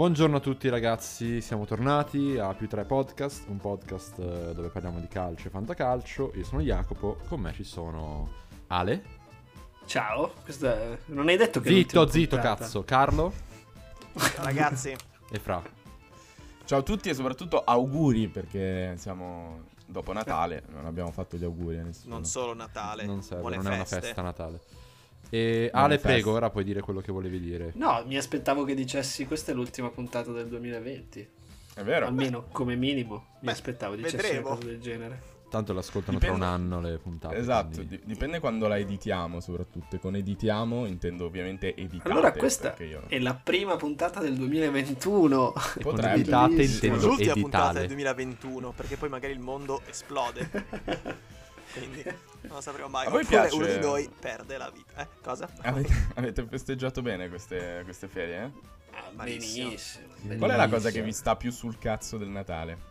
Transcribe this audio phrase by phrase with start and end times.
[0.00, 4.98] Buongiorno a tutti ragazzi, siamo tornati a più 3 podcast, un podcast eh, dove parliamo
[4.98, 6.32] di calcio e fantacalcio.
[6.36, 8.30] Io sono Jacopo, con me ci sono
[8.68, 9.02] Ale.
[9.84, 10.96] Ciao, questa...
[11.08, 11.68] non hai detto che...
[11.68, 12.62] Zitto, zitto, puntata.
[12.62, 12.82] cazzo.
[12.82, 13.30] Carlo.
[14.16, 14.96] Ciao ragazzi.
[15.30, 15.62] E Fra.
[16.64, 21.76] Ciao a tutti e soprattutto auguri perché siamo dopo Natale, non abbiamo fatto gli auguri
[21.76, 22.14] a nessuno.
[22.14, 23.96] Non solo Natale, non serve, Buone non feste.
[23.96, 24.60] è una festa Natale.
[25.30, 27.72] E Ale, prego, ora puoi dire quello che volevi dire.
[27.76, 31.28] No, mi aspettavo che dicessi questa è l'ultima puntata del 2020.
[31.74, 32.06] È vero.
[32.06, 34.48] Almeno come minimo mi Beh, aspettavo dicessi vedremo.
[34.48, 35.22] una cosa del genere.
[35.50, 36.38] Tanto l'ascoltano dipende...
[36.38, 37.36] tra un anno le puntate.
[37.36, 38.00] Esatto, quindi...
[38.04, 39.96] dipende quando la editiamo soprattutto.
[39.96, 42.10] E con editiamo intendo ovviamente editare.
[42.10, 43.02] Allora questa io...
[43.08, 45.54] è la prima puntata del 2021.
[45.78, 47.40] E con editate intendo L'ultima editale.
[47.40, 51.28] puntata del 2021 perché poi magari il mondo esplode.
[51.72, 52.02] quindi
[52.42, 53.06] non lo sapremo mai.
[53.06, 53.54] A voi piace...
[53.54, 55.02] uno di noi perde la vita.
[55.02, 55.48] Eh, cosa?
[55.62, 58.42] Avete, avete festeggiato bene queste, queste ferie?
[58.42, 58.50] Eh?
[58.96, 59.68] Ah, benissimo.
[59.68, 60.36] benissimo.
[60.36, 62.88] Qual è la cosa che vi sta più sul cazzo del Natale?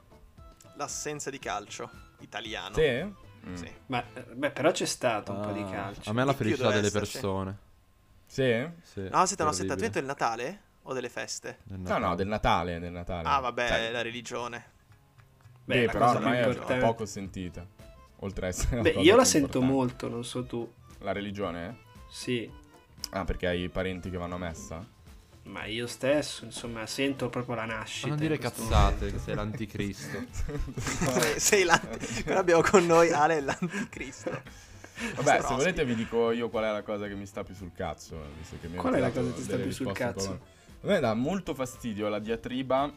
[0.75, 2.75] L'assenza di calcio italiano.
[2.75, 3.27] Sì?
[3.47, 3.53] Mm.
[3.55, 3.71] sì.
[3.87, 6.09] Ma beh, però c'è stato un po' di Ah, calcio.
[6.09, 7.67] A me la felicità delle persone.
[8.25, 8.69] Sì?
[8.83, 11.59] sì no, siete una setta del Natale o delle feste?
[11.65, 13.27] No, no, del Natale, del Natale.
[13.27, 13.91] Ah, vabbè, Sai.
[13.91, 14.77] la religione.
[15.65, 17.65] Beh, Beh però ormai è poco sentita.
[18.21, 20.69] Oltre a essere Beh, io la sento molto, non so tu.
[20.99, 21.77] La religione?
[22.09, 22.49] Sì.
[23.11, 24.85] Ah, perché hai parenti che vanno a messa?
[25.43, 28.07] Ma io stesso, insomma, sento proprio la nascita.
[28.07, 30.23] Ma non dire cazzate, che sei l'anticristo.
[30.77, 32.23] sei, sei l'anticristo.
[32.25, 34.41] Però abbiamo con noi Ale e l'anticristo.
[35.15, 37.71] Vabbè, se volete vi dico io qual è la cosa che mi sta più sul
[37.73, 38.21] cazzo.
[38.37, 40.57] Visto che mi qual è la cosa che ti sta più sul cazzo?
[40.81, 42.91] A me dà molto fastidio la diatriba.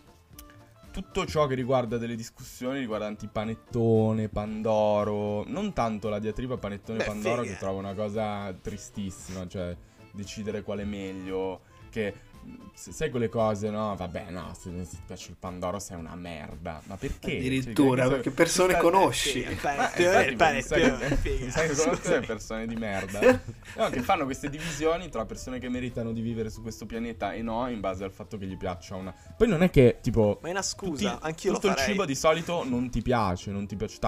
[0.93, 5.43] Tutto ciò che riguarda delle discussioni riguardanti panettone, Pandoro.
[5.49, 7.55] Non tanto la diatriba panettone Beh, Pandoro, figa.
[7.55, 9.49] che trovo una cosa tristissima.
[9.49, 9.75] Cioè,
[10.13, 11.63] decidere qual è meglio.
[11.89, 12.15] Che
[12.75, 13.95] sai quelle cose, no?
[13.95, 16.81] Vabbè, no, se ti piace il Pandoro sei una merda.
[16.87, 17.37] Ma perché?
[17.37, 19.45] Addirittura, cioè, perché persone conosci?
[19.47, 19.57] Mi
[21.51, 21.69] sai
[22.01, 23.21] che persone di merda.
[23.75, 27.41] No, che fanno queste divisioni tra persone che meritano di vivere su questo pianeta e
[27.43, 29.15] no, in base al fatto che gli piaccia una...
[29.37, 30.39] Poi non è che, tipo...
[30.43, 33.51] Ma è una scusa, tutti, anch'io tutto lo il cibo di solito non ti piace,
[33.51, 33.99] non ti piace.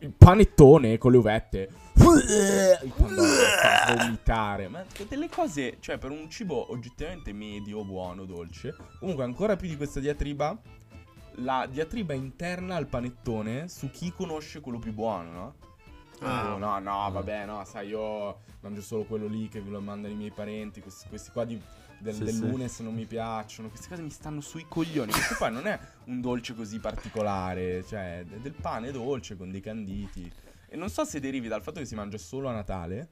[0.00, 1.70] Il panettone con le uvette.
[1.94, 3.26] Il pandoro
[3.60, 4.68] fa vomitare.
[4.68, 8.74] Ma delle cose, cioè, per un cibo oggettivamente medio, buono, dolce.
[9.00, 10.56] Comunque, ancora più di questa diatriba.
[11.40, 15.54] La diatriba interna al panettone su chi conosce quello più buono, no?
[16.20, 16.54] Ah.
[16.54, 20.12] Oh, no, no, vabbè, no, sai, io mangio solo quello lì che ve lo mandano
[20.12, 20.80] i miei parenti.
[20.80, 21.60] Questi, questi qua di,
[21.98, 22.40] del, Sì, del sì.
[22.40, 23.68] lunes non mi piacciono.
[23.68, 25.12] Queste cose mi stanno sui coglioni.
[25.12, 27.84] Perché poi non è un dolce così particolare.
[27.84, 30.30] Cioè, è del pane dolce con dei canditi.
[30.68, 33.10] E non so se derivi dal fatto che si mangia solo a Natale.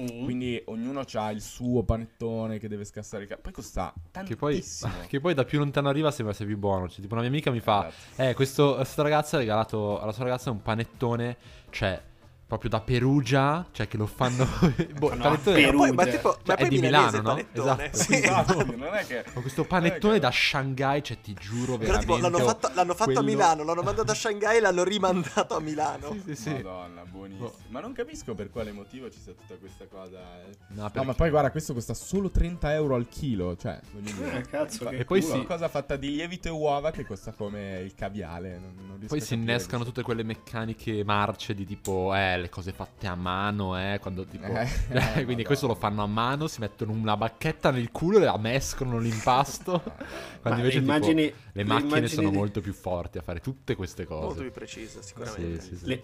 [0.00, 0.24] Mm.
[0.24, 3.92] Quindi ognuno ha il suo panettone che deve scassare Poi costa
[4.24, 4.92] Che poi, tantissimo.
[5.08, 6.88] che poi da più lontano arriva sembra sia più buono.
[6.88, 8.22] Cioè, tipo una mia amica mi fa: Esatto.
[8.22, 11.36] Eh, questo, questa ragazza ha regalato alla sua ragazza un panettone,
[11.70, 12.00] cioè
[12.50, 14.44] proprio da Perugia, cioè che lo fanno.
[14.98, 15.76] boh, il No, panettone Perugia.
[15.76, 17.38] Poi, ma tipo, Cioè, ma è di milanese Milano, no?
[17.38, 17.90] il panettone.
[17.92, 18.02] Esatto.
[18.02, 18.14] Sì.
[18.16, 19.24] Esatto, non è che...
[19.34, 22.06] Ho questo panettone che- da Shanghai, cioè ti giuro Però veramente.
[22.06, 25.54] tipo l'hanno fatto, l'hanno fatto a quello- Milano, l'hanno mandato a Shanghai e l'hanno rimandato
[25.56, 26.10] a Milano.
[26.12, 26.50] Sì, sì, sì.
[26.50, 27.52] Madonna, buonissimo.
[27.68, 30.18] Ma non capisco per quale motivo ci sia tutta questa cosa.
[30.18, 30.56] eh.
[30.70, 33.56] No, No, perché- ma poi guarda, questo costa solo 30 euro al chilo.
[33.56, 34.38] Cioè, voglio dire.
[34.38, 37.78] Eh, cazzo, E poi una si- cosa fatta di lievito e uova che costa come
[37.80, 38.58] il caviale.
[38.58, 42.72] Non, non Poi a si innescano tutte quelle meccaniche marce di tipo, eh, le cose
[42.72, 44.44] fatte a mano, eh, quando tipo...
[44.46, 44.68] Eh,
[45.20, 48.36] Eh, quindi questo lo fanno a mano, si mettono una bacchetta nel culo e la
[48.38, 49.82] mescolano l'impasto.
[49.84, 49.92] Ma
[50.40, 53.74] Quando invece tipo, immagini- le le macchine sono di- molto più forti a fare tutte
[53.76, 54.40] queste Molto cose.
[54.42, 55.60] più precisa, sicuramente.
[55.60, 55.86] Sì, sì, sì.
[55.86, 56.02] Le,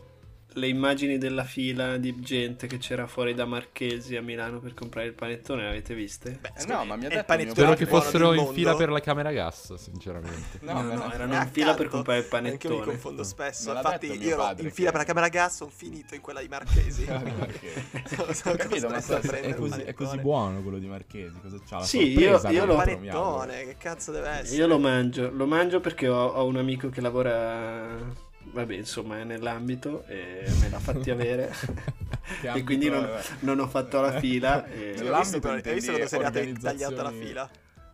[0.57, 5.07] le immagini della fila di gente che c'era fuori da Marchesi a Milano per comprare
[5.07, 6.39] il panettone, le avete viste?
[6.41, 9.01] Beh, Eh, no, ma mi ha detto panettone Spero che fossero in fila per la
[9.01, 10.59] camera gas, sinceramente.
[10.63, 12.85] No, No, no, l'ha- erano in fila per comprare il Anche io mi panettone.
[12.85, 13.69] confondo spesso.
[13.69, 16.21] Me l'ha Infatti, io ero in che- fila per la camera gas, sono finito in
[16.23, 17.05] quella di Marchesi.
[18.07, 20.23] Sono- sono Ho capito, ma sta- è, così, è così panettone.
[20.23, 21.39] buono quello di Marchesi.
[21.41, 21.79] Cosa c'ha?
[21.79, 24.57] La Sì, sorpresa io- io lo- panettone, che cazzo deve essere?
[24.57, 29.25] Io lo mangio, lo mangio perché ho, ho un amico che lavora, vabbè, insomma, è
[29.25, 31.53] nell'ambito e me l'ha fatti avere.
[32.41, 33.09] Che e quindi non,
[33.41, 34.67] non ho fatto la fila.
[34.67, 37.51] e- ho visto, Nell'ambito hai visto quando sei e tagliato la fila?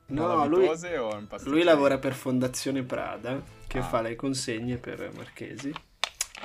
[0.06, 0.68] No, lui,
[1.44, 3.82] lui lavora per Fondazione Prada che Ah.
[3.82, 5.68] fa le consegne per Marchesi.
[5.68, 5.74] E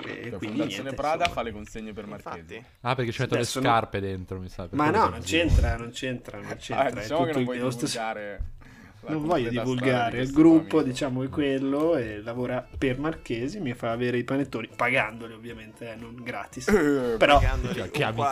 [0.04, 1.34] Cioè, quindi Fondazione niente, Prada insomma.
[1.34, 2.56] fa le consegne per Marchesi.
[2.56, 2.66] Infatti.
[2.82, 4.68] Ah, perché ci mettono le scarpe dentro, mi sa.
[4.72, 6.88] Ma no, che- non c'entra, non c'entra, non Ah, c'entra.
[6.90, 8.38] è diciamo che tutto non stesso- divulgare.
[8.38, 8.77] la
[9.08, 13.92] Non voglio divulgare, di il gruppo diciamo è quello e lavora per Marchesi, mi fa
[13.92, 16.68] avere i panettoni, pagandoli ovviamente, eh, non gratis.
[16.68, 17.40] Eh, Però,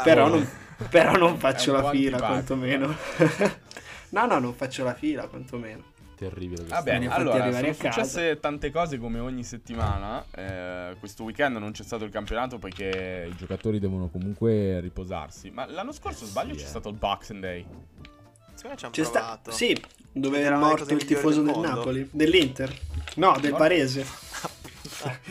[0.04, 0.48] però, non,
[0.90, 2.96] però non faccio la fila quantomeno.
[4.10, 5.94] no, no, non faccio la fila quantomeno.
[6.16, 10.26] Terribile questa Vabbè, Me ne ha fatti allora, sono successe tante cose come ogni settimana.
[10.32, 15.52] Eh, questo weekend non c'è stato il campionato perché i giocatori devono comunque riposarsi.
[15.52, 16.70] Ma l'anno scorso, sbaglio, Sì, c'è eh.
[16.70, 17.66] stato il Boxing Day.
[18.56, 19.52] Secondo me ci hanno C'è sta- provato.
[19.52, 21.62] Sì, dove è le morto il tifoso del del.
[21.62, 22.10] Napoli.
[22.12, 22.74] Dell'Inter.
[23.16, 23.58] No, del No.
[23.58, 24.06] Varese.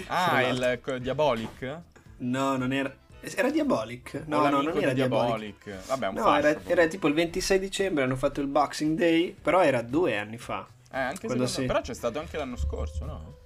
[0.07, 1.81] Ah, il co- Diabolic?
[2.19, 2.95] No, non era...
[3.21, 4.23] Era Diabolic?
[4.27, 5.65] No, no, non era di Diabolic.
[5.65, 5.87] Diabolic.
[5.89, 9.33] Vabbè, un No, fascio, era, era tipo il 26 dicembre, hanno fatto il Boxing Day,
[9.35, 10.67] però era due anni fa.
[10.93, 13.37] Eh, anche secondo- si- Però c'è stato anche l'anno scorso, no?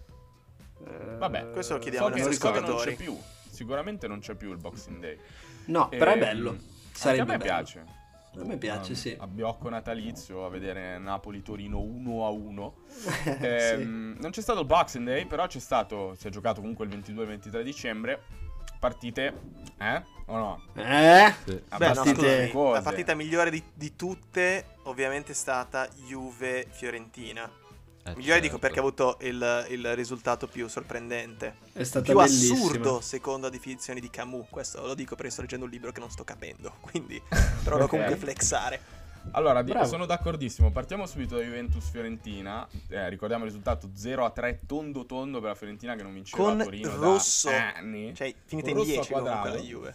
[0.86, 3.18] Eh, Vabbè, Questo lo chiediamo So ai che, nostri so non c'è più.
[3.50, 5.18] Sicuramente non c'è più il Boxing Day.
[5.66, 6.56] No, però è Ehm, bello.
[6.92, 7.42] Sarebbe a me bello.
[7.44, 7.84] piace.
[8.36, 9.16] A me piace, Um, sì.
[9.18, 12.74] Abbiocco natalizio a vedere Napoli-Torino 1 a 1.
[12.88, 13.30] Sì.
[13.40, 16.14] Ehm, Non c'è stato il Boxing Day, però c'è stato.
[16.16, 18.22] Si è giocato comunque il 22 e il 23 dicembre.
[18.78, 19.34] Partite,
[19.78, 20.02] eh?
[20.26, 20.62] O no?
[20.74, 21.34] Eh?
[21.44, 21.60] Sì.
[21.76, 27.50] Beh, no, scusami, la partita migliore di, di tutte ovviamente è stata Juve-Fiorentina.
[28.12, 28.58] Eh, Migliore dico certo.
[28.58, 31.56] perché ha avuto il, il risultato più sorprendente.
[31.72, 32.54] È stata Più bellissima.
[32.58, 34.46] assurdo secondo la definizione di Camus.
[34.50, 36.74] Questo lo dico perché sto leggendo un libro che non sto capendo.
[36.90, 37.20] Quindi
[37.64, 37.88] provo Ok.
[37.90, 38.80] comunque a flexare.
[39.32, 39.90] Allora, dico, Bravo.
[39.90, 40.70] sono d'accordissimo.
[40.70, 42.66] Partiamo subito da Juventus-Fiorentina.
[42.88, 46.42] Eh, ricordiamo il risultato 0 a 3 tondo tondo per la Fiorentina che non vinceva
[46.42, 47.50] Con a Torino rosso.
[47.50, 48.14] da anni.
[48.14, 49.56] Cioè, finita Con in rosso a 10 comunque quadrato.
[49.56, 49.94] la Juve.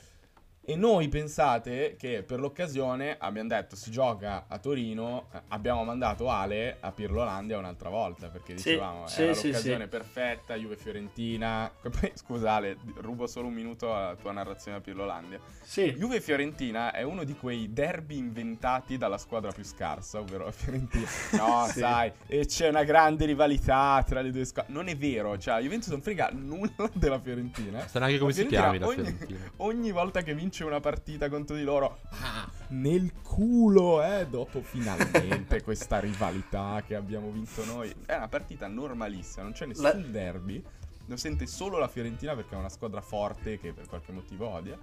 [0.65, 6.77] E noi pensate che per l'occasione abbiamo detto si gioca a Torino, abbiamo mandato Ale
[6.79, 9.89] a Pirlolandia un'altra volta perché dicevamo sì, era sì, l'occasione sì.
[9.89, 11.69] perfetta, Juve Fiorentina.
[11.81, 15.37] Poi scusa Ale, rubo solo un minuto alla tua narrazione a Pirlolandia.
[15.63, 15.91] Sì.
[15.97, 21.07] Juve Fiorentina è uno di quei derby inventati dalla squadra più scarsa, ovvero la Fiorentina.
[21.31, 21.79] No, Sì.
[21.79, 24.71] sai, e c'è una grande rivalità tra le due squadre.
[24.71, 27.85] Non è vero, cioè Juventus non frega nulla della Fiorentina.
[27.85, 29.39] Sa neanche come La si chiami la ogni- Fiorentina.
[29.57, 35.63] Ogni volta che vince una partita contro di loro, ah, nel culo, eh, dopo finalmente
[35.63, 37.91] questa rivalità che abbiamo vinto noi.
[38.05, 40.63] È una partita normalissima, non c'è nessun La- derby.
[41.07, 44.77] Lo sente solo la Fiorentina perché è una squadra forte che per qualche motivo odia.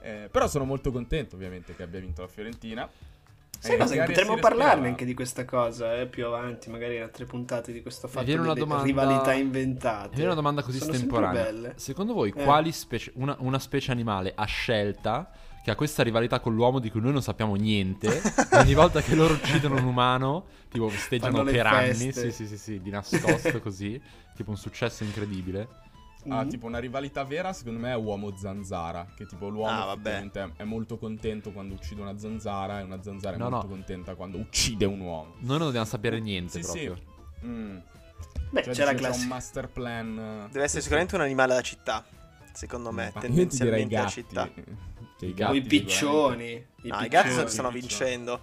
[0.00, 2.90] Eh, però sono molto contento ovviamente che abbia vinto la Fiorentina.
[3.62, 3.94] Sai Eh, cosa?
[3.94, 7.70] che aria Potremmo parlarne anche di questa cosa eh, più avanti, magari a tre puntate
[7.72, 10.08] di questo fatto viene una delle domanda- rivalità inventate.
[10.08, 11.72] Mi viene una domanda così Sono estemporanea.
[11.76, 12.42] Secondo voi, Eh.
[12.42, 15.30] quali specie, una, una specie animale a scelta
[15.62, 18.20] che ha questa rivalità con l'uomo di cui noi non sappiamo niente?
[18.58, 22.32] ogni volta che loro uccidono un umano, tipo festeggiano per anni, feste.
[22.32, 24.00] sì, sì, sì, sì, di nascosto così,
[24.34, 25.68] tipo un successo incredibile.
[26.28, 26.50] Ah, Mhm.
[26.50, 29.06] tipo una rivalità vera, secondo me è uomo zanzara.
[29.14, 29.98] Che tipo l'uomo Ah,
[30.56, 33.72] è molto contento quando uccide una zanzara e una zanzara è No, molto no.
[33.72, 35.34] contenta quando uccide un uomo.
[35.40, 36.94] Noi non dobbiamo sapere niente Sì, proprio.
[37.40, 37.46] sì.
[37.46, 37.76] Mm.
[38.50, 39.22] Beh, Cioè, c'è la dice, classica.
[39.24, 40.18] un master plan.
[40.18, 42.04] eh, Deve essere sicuramente un animale da città.
[42.52, 44.50] Secondo me, ma io ti direi tendenzialmente da città.
[45.18, 46.44] Che i gatti O i piccioni.
[46.50, 47.08] I No, i piccioni.
[47.08, 47.70] gatti stanno piccioni.
[47.72, 48.40] vincendo.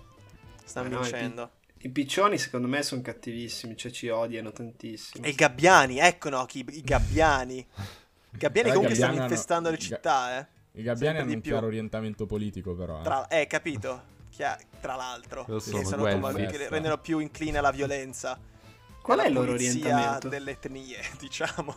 [0.66, 1.50] Stanno Ah, no,
[1.82, 5.26] i piccioni secondo me sono cattivissimi, cioè ci odiano tantissimo.
[5.26, 7.58] E i gabbiani, ecco no, chi- i gabbiani.
[7.58, 10.48] I gabbiani comunque stanno hanno- infestando le città, eh.
[10.74, 11.52] I gabbiani Sempre hanno un più.
[11.52, 13.00] chiaro orientamento politico, però.
[13.00, 13.04] eh.
[13.04, 14.02] Tra, eh, capito?
[14.30, 15.46] Chia- tra l'altro.
[15.48, 18.38] Lo che sono, come- che rendono più incline alla violenza.
[19.02, 20.28] Qual è alla il loro orientamento?
[20.30, 21.76] delle etnie, diciamo.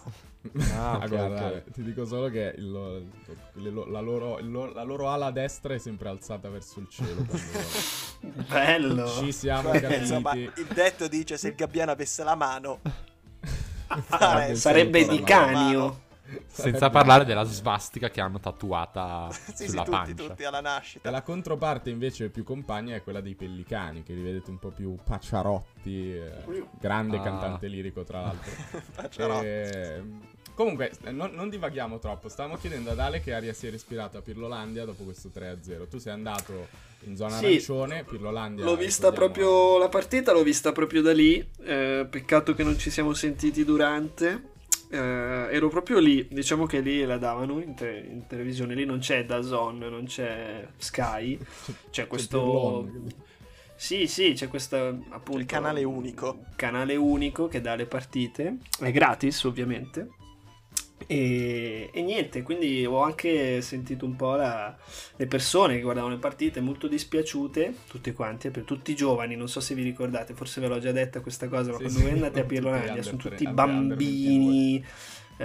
[0.76, 5.08] Ah, Ah, guarda, ti dico solo che il lo- la, loro, il lo- la loro
[5.08, 7.24] ala destra è sempre alzata verso il cielo.
[7.24, 9.08] quando Bello.
[9.08, 10.00] ci siamo Cioè, capiti.
[10.00, 12.80] insomma, il detto dice se il gabbiano avesse la mano.
[14.08, 16.00] Ah, Sarebbe di canio.
[16.46, 20.14] Senza parlare della svastica che hanno tatuata Sì, sì, sulla tutti, pancia.
[20.28, 21.10] tutti alla E nascita.
[21.10, 24.96] la controparte invece più compagna è quella dei pellicani, che li vedete un po' più
[25.02, 26.32] pacciarotti, eh,
[26.80, 27.22] grande Ah.
[27.22, 28.50] cantante lirico tra l'altro.
[28.92, 29.42] Facciarò.
[29.42, 30.02] E,
[30.54, 34.18] comunque, eh, non, non divaghiamo troppo, stavamo chiedendo ad Ale che aria si è respirata
[34.18, 35.88] a Pirlolandia dopo questo 3-0.
[35.88, 36.68] Tu sei andato
[37.04, 37.46] in zona Sì.
[37.46, 38.64] arancione, Pirlolandia...
[38.64, 41.44] L'ho vista ricordiamo- proprio la partita, l'ho vista proprio da lì.
[41.64, 44.50] eh, peccato che non ci siamo sentiti durante.
[44.92, 48.74] Eh, ero proprio lì, diciamo che lì la davano in, te- in televisione.
[48.74, 51.38] Lì non c'è Dazon, non c'è Sky.
[51.88, 52.90] C'è questo.
[53.74, 54.76] Sì, sì, c'è questo
[55.08, 55.40] appunto.
[55.40, 56.44] Il canale unico.
[56.56, 58.58] Canale unico che dà le partite.
[58.78, 60.10] È gratis, ovviamente.
[61.06, 64.76] E, e niente, quindi ho anche sentito un po' la-
[65.16, 69.48] le persone che guardavano le partite molto dispiaciute, tutte quante, per tutti i giovani, non
[69.48, 72.00] so se vi ricordate, forse ve l'ho già detta questa cosa, ma Sì, quando sì,
[72.00, 74.84] voi andate a tutti under sono tutti bambini,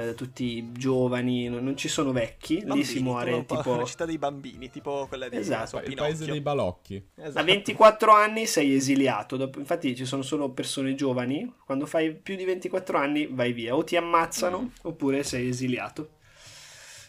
[0.10, 3.76] eh, tutti giovani, non, non ci sono vecchi, lì Bambini, si muore tipo...
[3.78, 5.80] la città dei bambini, tipo quella di Esatto.
[5.82, 7.04] Il paese dei balocchi.
[7.16, 7.40] Esatto.
[7.40, 12.36] A 24 anni sei esiliato, dopo- infatti ci sono solo persone giovani, quando fai più
[12.36, 14.68] di 24 anni vai via, o ti ammazzano Mm.
[14.84, 16.10] oppure sei esiliato.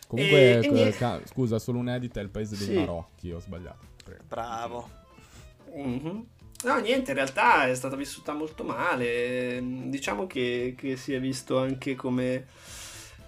[0.07, 2.73] Comunque, E- e ca- scusa, solo un edit è il paese dei Sì.
[2.75, 3.87] marocchi, ho sbagliato.
[4.03, 4.23] Prego.
[4.27, 4.91] Bravo.
[5.75, 6.27] Mhm.
[6.65, 9.63] No, niente, in realtà è stata vissuta molto male.
[9.85, 12.47] Diciamo che, che si è visto anche come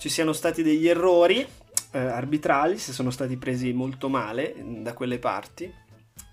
[0.00, 1.46] ci siano stati degli errori
[1.90, 5.70] eh, arbitrali, si sono stati presi molto male da quelle parti.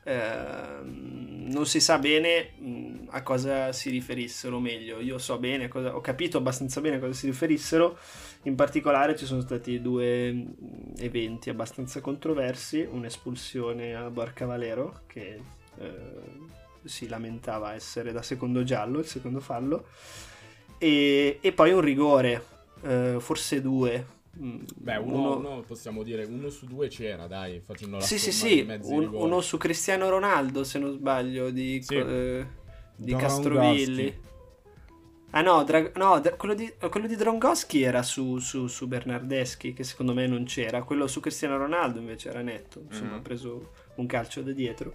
[0.06, 5.02] Eh, non si sa bene mh, a cosa si riferissero meglio.
[5.02, 7.98] Io so bene, cosa, ho capito abbastanza bene a cosa si riferissero.
[8.44, 15.42] In particolare ci sono stati due mh, eventi abbastanza controversi, un'espulsione a Barca Valero che
[15.78, 15.92] eh,
[16.86, 19.88] si lamentava essere da secondo giallo, il secondo fallo,
[20.78, 24.16] e, e poi un rigore, eh, forse due.
[24.40, 28.32] Mm, Beh, uno, uno, possiamo dire uno su due c'era, dai, facendo la Sì, sì,
[28.32, 31.96] sì, un, uno su Cristiano Ronaldo, se non sbaglio, di, Sì.
[31.96, 32.46] eh,
[32.96, 33.16] di.
[33.16, 34.26] Castrovilli.
[35.32, 39.74] Ah no, Dra- no, Dra- quello, di, quello di Drongoschi era su, su, su Bernardeschi,
[39.74, 40.84] che secondo me non c'era.
[40.84, 43.22] Quello su Cristiano Ronaldo invece era netto, insomma ha Mhm.
[43.24, 44.94] preso un calcio da dietro.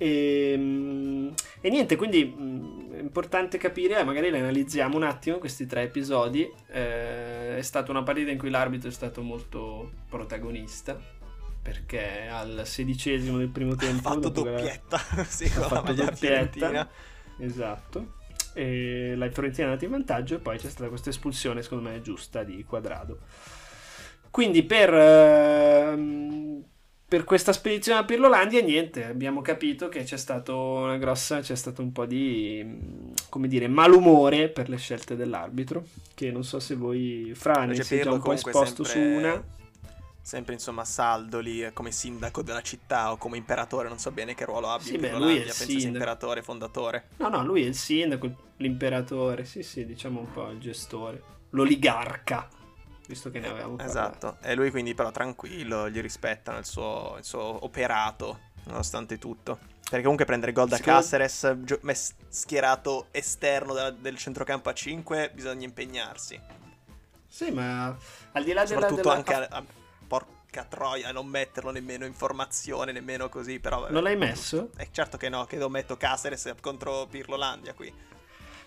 [0.00, 1.28] E, mm,
[1.60, 5.82] e niente, quindi mm, è importante capire, eh, magari le analizziamo un attimo questi tre
[5.82, 6.48] episodi.
[6.70, 10.98] Eh, è stata una partita in cui l'arbitro è stato molto protagonista,
[11.60, 14.08] perché al sedicesimo del primo Ha tempo...
[14.08, 16.16] fatto dopo che- doppietta, sì, ha la fatto doppietta.
[16.16, 16.88] fiorentina.
[17.40, 18.14] Esatto.
[18.54, 22.00] E la Fiorentina è andata in vantaggio e poi c'è stata questa espulsione, secondo me,
[22.00, 23.18] giusta di Quadrado.
[24.30, 26.64] Quindi per, ehm,
[27.08, 31.80] per questa spedizione a Pirlolandia, niente, abbiamo capito che c'è stato una grossa, c'è stato
[31.80, 36.74] un po' di, mm, come dire, malumore per le scelte dell'arbitro, che non so se
[36.74, 39.44] voi, Fra, ne Cioè, sei già un po' esposto sempre- su una.
[40.20, 44.34] Sempre insomma saldo lì eh, come sindaco della città o come imperatore, non so bene
[44.34, 45.88] che ruolo abbia Sì, in Pirlolandia, penso sia sindaco.
[45.94, 47.08] imperatore, fondatore.
[47.16, 52.46] No, no, lui è il sindaco, l'imperatore, sì, sì, diciamo un po' il gestore, l'oligarca,
[53.08, 53.90] visto che ne avevamo parlato.
[53.98, 59.58] Esatto, e lui quindi però tranquillo, gli rispettano il suo, il suo operato, nonostante tutto.
[59.88, 64.74] Perché comunque prendere gol da Secondo- Caceres, gio- mes- schierato esterno da- del centrocampo a
[64.74, 66.38] 5, bisogna impegnarsi.
[67.26, 67.86] Sì, ma
[68.32, 68.80] al di là della...
[68.88, 69.64] Soprattutto della- anche a, a-
[70.06, 73.80] porca troia, non metterlo nemmeno in formazione, nemmeno così, però...
[73.80, 73.92] vabbè.
[73.92, 74.70] Non l'hai messo?
[74.76, 77.90] Eh, certo che no, che lo metto Caceres contro Pirlolandia qui.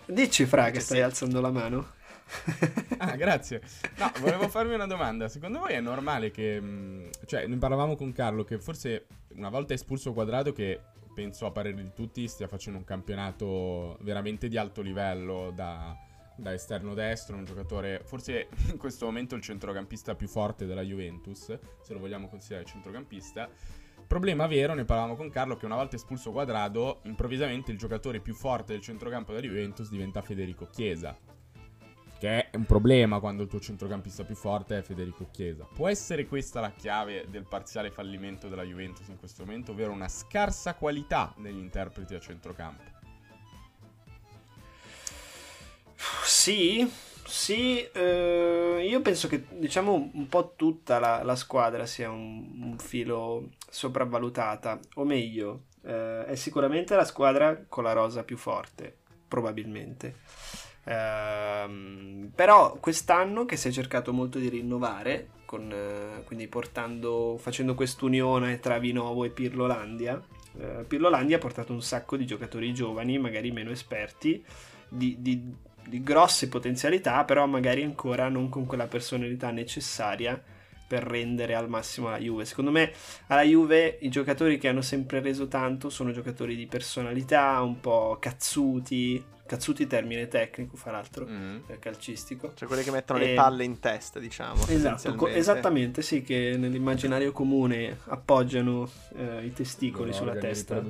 [0.06, 1.02] Dici, Fra, che Invece stai sì.
[1.04, 1.92] alzando la mano.
[2.98, 3.62] Ah, grazie.
[3.98, 5.28] No, volevo farvi una domanda.
[5.28, 6.60] Secondo voi è normale che.
[6.60, 10.80] mh, Cioè, ne parlavamo con Carlo che forse una volta espulso Quadrado, che
[11.14, 15.94] penso a parere di tutti stia facendo un campionato veramente di alto livello da,
[16.36, 21.46] da esterno destro, un giocatore, forse in questo momento il centrocampista più forte della Juventus,
[21.82, 23.48] se lo vogliamo considerare centrocampista.
[24.06, 28.34] Problema vero, ne parlavamo con Carlo, che una volta espulso Quadrado, improvvisamente il giocatore più
[28.34, 31.16] forte del centrocampo della Juventus diventa Federico Chiesa.
[32.22, 35.64] Che è un problema quando il tuo centrocampista più forte è Federico Chiesa.
[35.64, 40.06] Può essere questa la chiave del parziale fallimento della Juventus in questo momento, ovvero una
[40.06, 42.82] scarsa qualità negli interpreti a centrocampo?
[46.22, 46.88] Sì,
[47.26, 52.78] sì, eh, io penso che diciamo un po' tutta la, la squadra sia un, un
[52.78, 60.70] filo sopravvalutata, o meglio, eh, è sicuramente la squadra con la rosa più forte, probabilmente.
[60.84, 67.74] Ehm, però quest'anno che si è cercato molto di rinnovare, con, eh, quindi portando, facendo
[67.74, 70.20] quest'unione tra Vinovo e Pirlolandia,
[70.58, 74.42] eh, Pirlolandia ha portato un sacco di giocatori giovani, magari meno esperti,
[74.88, 75.54] di, di-
[75.86, 80.40] di grosse potenzialità, però magari ancora non con quella personalità necessaria
[80.86, 82.44] per rendere al massimo la Juve.
[82.44, 82.92] Secondo me
[83.28, 88.18] alla Juve i giocatori che hanno sempre reso tanto sono giocatori di personalità, un po'
[88.20, 91.26] cazzuti, cazzuti termine tecnico, fra l'altro,
[91.66, 92.52] eh, calcistico.
[92.54, 94.66] Cioè quelli che mettono E- le palle in testa, diciamo.
[94.66, 100.82] Esatto, co- esattamente, sì, che nell'immaginario comune appoggiano eh, i testicoli sulla testa.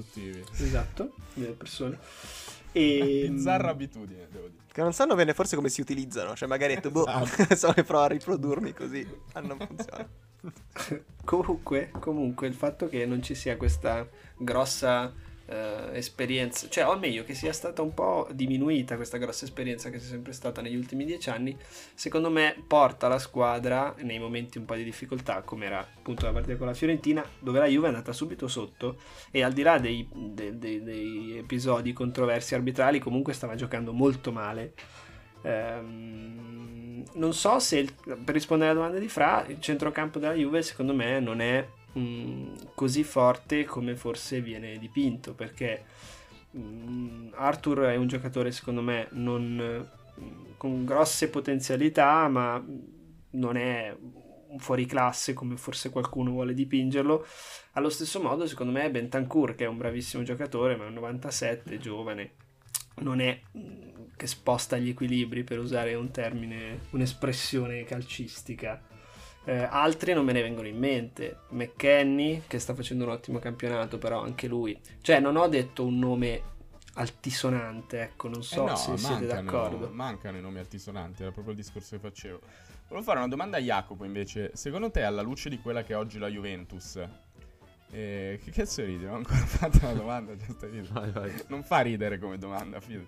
[0.57, 1.99] Esatto, delle persone.
[2.75, 4.63] E, Bizzarra abitudine, devo dire.
[4.73, 6.35] Che non sanno bene forse come si utilizzano.
[6.35, 7.53] Cioè magari detto, boh, Esatto.
[7.55, 9.07] so che provo a riprodurmi così.
[9.35, 10.09] Ma non funziona.
[11.25, 15.13] Comunque, comunque, il fatto che non ci sia questa grossa
[15.53, 19.99] eh, esperienza, cioè, o meglio, che sia stata un po' diminuita questa grossa esperienza che
[19.99, 21.57] c'è sempre stata negli ultimi dieci anni,
[21.95, 26.33] secondo me porta la squadra nei momenti un po' di difficoltà, come era appunto la
[26.33, 28.99] partita con la Fiorentina, dove la Juve è andata subito sotto
[29.31, 34.33] e al di là dei, de- de- dei episodi controversi arbitrali, comunque stava giocando molto
[34.33, 34.73] male.
[35.43, 40.95] Ehm, non so se, per rispondere alla domanda di Fra, il centrocampo della Juve secondo
[40.95, 41.67] me non è
[41.99, 45.85] mm, così forte come forse viene dipinto, perché
[46.57, 49.89] mm, Arthur è un giocatore secondo me non,
[50.21, 52.63] mm, con grosse potenzialità, ma
[53.31, 53.97] non è
[54.53, 57.27] un fuoriclasse come forse qualcuno vuole dipingerlo.
[57.73, 61.79] Allo stesso modo, secondo me, Bentancur, che è un bravissimo giocatore, ma è un 97,
[61.79, 62.31] giovane,
[62.97, 63.41] non è
[64.17, 68.81] che sposta gli equilibri per usare un termine, un'espressione calcistica.
[69.45, 71.39] Eh, altri non me ne vengono in mente.
[71.49, 74.79] McKenny, che sta facendo un ottimo campionato, però anche lui.
[75.01, 76.43] Cioè, non ho detto un nome
[76.95, 79.91] altisonante, ecco, non so Eh no, se siete mancano- d'accordo.
[79.93, 82.41] Mancano i nomi altisonanti, era proprio il discorso che facevo.
[82.89, 84.51] Volevo fare una domanda a Jacopo invece.
[84.55, 86.97] Secondo te, alla luce di quella che è oggi la Juventus,
[87.91, 89.05] eh, che cazzo ridi?
[89.05, 90.35] Non ho ancora fatto una domanda.
[90.91, 91.33] Vai, vai.
[91.49, 93.07] Non fa ridere come domanda, fidati.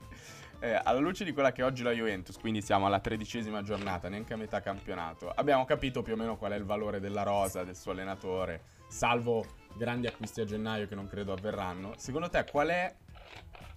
[0.65, 4.09] Eh, alla luce di quella che è oggi la Juventus, quindi siamo alla tredicesima giornata,
[4.09, 7.65] neanche a metà campionato, abbiamo capito più o meno qual è il valore della rosa,
[7.65, 9.45] del suo allenatore, salvo
[9.77, 11.93] grandi acquisti a gennaio che non credo avverranno.
[11.99, 12.97] Secondo te qual è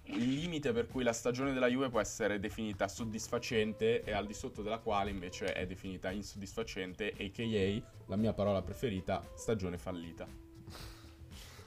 [0.04, 4.32] il limite per cui la stagione della Juve può essere definita soddisfacente e al di
[4.32, 7.86] sotto della quale invece è definita insoddisfacente, a.k.a.
[8.06, 10.26] la mia parola preferita, stagione fallita?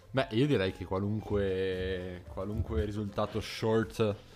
[0.10, 4.30] Beh, io direi che qualunque, qualunque risultato short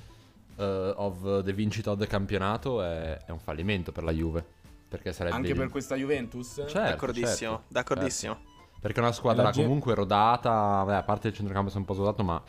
[0.57, 4.45] eh, of the vincita del campionato è, è un fallimento per la Juve.
[4.88, 5.35] Perché sarebbe.
[5.35, 6.63] Anche per questa Juventus?
[6.67, 8.38] Certo, d'accordissimo, certo, d'accordissimo.
[8.79, 11.85] Perché è una squadra Ge- comunque rodata, vabbè, a parte il centrocampo si è un
[11.85, 12.41] po' svuotato, ma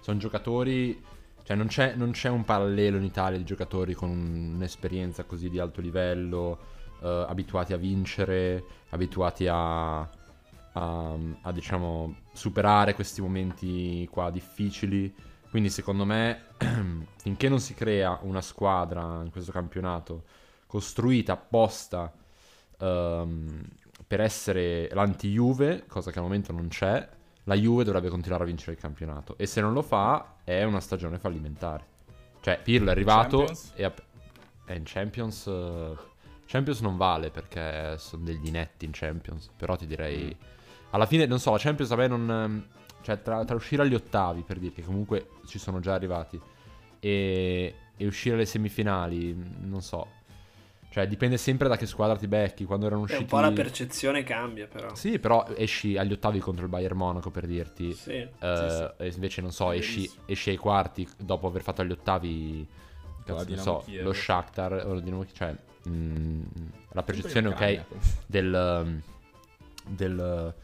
[0.00, 1.00] sono giocatori,
[1.42, 5.58] cioè non c'è, non c'è un parallelo in Italia di giocatori con un'esperienza così di
[5.58, 6.58] alto livello,
[7.02, 10.08] eh, abituati a vincere, abituati a, a,
[10.72, 15.14] a, diciamo, superare questi momenti qua difficili.
[15.52, 16.44] Quindi secondo me,
[17.20, 20.22] finché non si crea una squadra in questo campionato
[20.66, 22.10] costruita apposta
[22.78, 23.62] ehm,
[24.06, 27.06] per essere l'anti-Juve, cosa che al momento non c'è,
[27.44, 29.36] la Juve dovrebbe continuare a vincere il campionato.
[29.36, 31.84] E se non lo fa, è una stagione fallimentare.
[32.40, 33.72] Cioè, Pirlo è arrivato Champions?
[33.74, 33.92] e
[34.64, 35.46] è in Champions.
[35.48, 35.94] eh,
[36.46, 39.50] Champions non vale perché sono degli inetti in Champions.
[39.54, 40.34] Però ti direi.
[40.92, 42.66] Alla fine, non so, la Champions a me non.
[43.02, 46.40] Cioè, tra, tra uscire agli ottavi, per dire che comunque ci sono già arrivati,
[47.00, 50.20] e, e uscire alle semifinali, non so.
[50.90, 52.64] Cioè, dipende sempre da che squadra ti becchi.
[52.64, 53.22] Quando erano E usciti.
[53.22, 54.94] un po' la percezione cambia, però.
[54.94, 57.94] Sì, però esci agli ottavi contro il Bayern Monaco per dirti.
[57.94, 58.12] Sì.
[58.12, 58.28] Eh,
[58.98, 59.02] sì.
[59.02, 62.68] E invece, non so, esci, esci ai quarti dopo aver fatto agli ottavi.
[63.24, 64.04] Cazzo, non so, Kiev.
[64.04, 65.56] lo Shakhtar o la Dinamo Cioè,
[65.88, 66.42] mm,
[66.92, 67.84] la percezione, ok,
[68.26, 69.00] del,
[69.86, 70.54] del,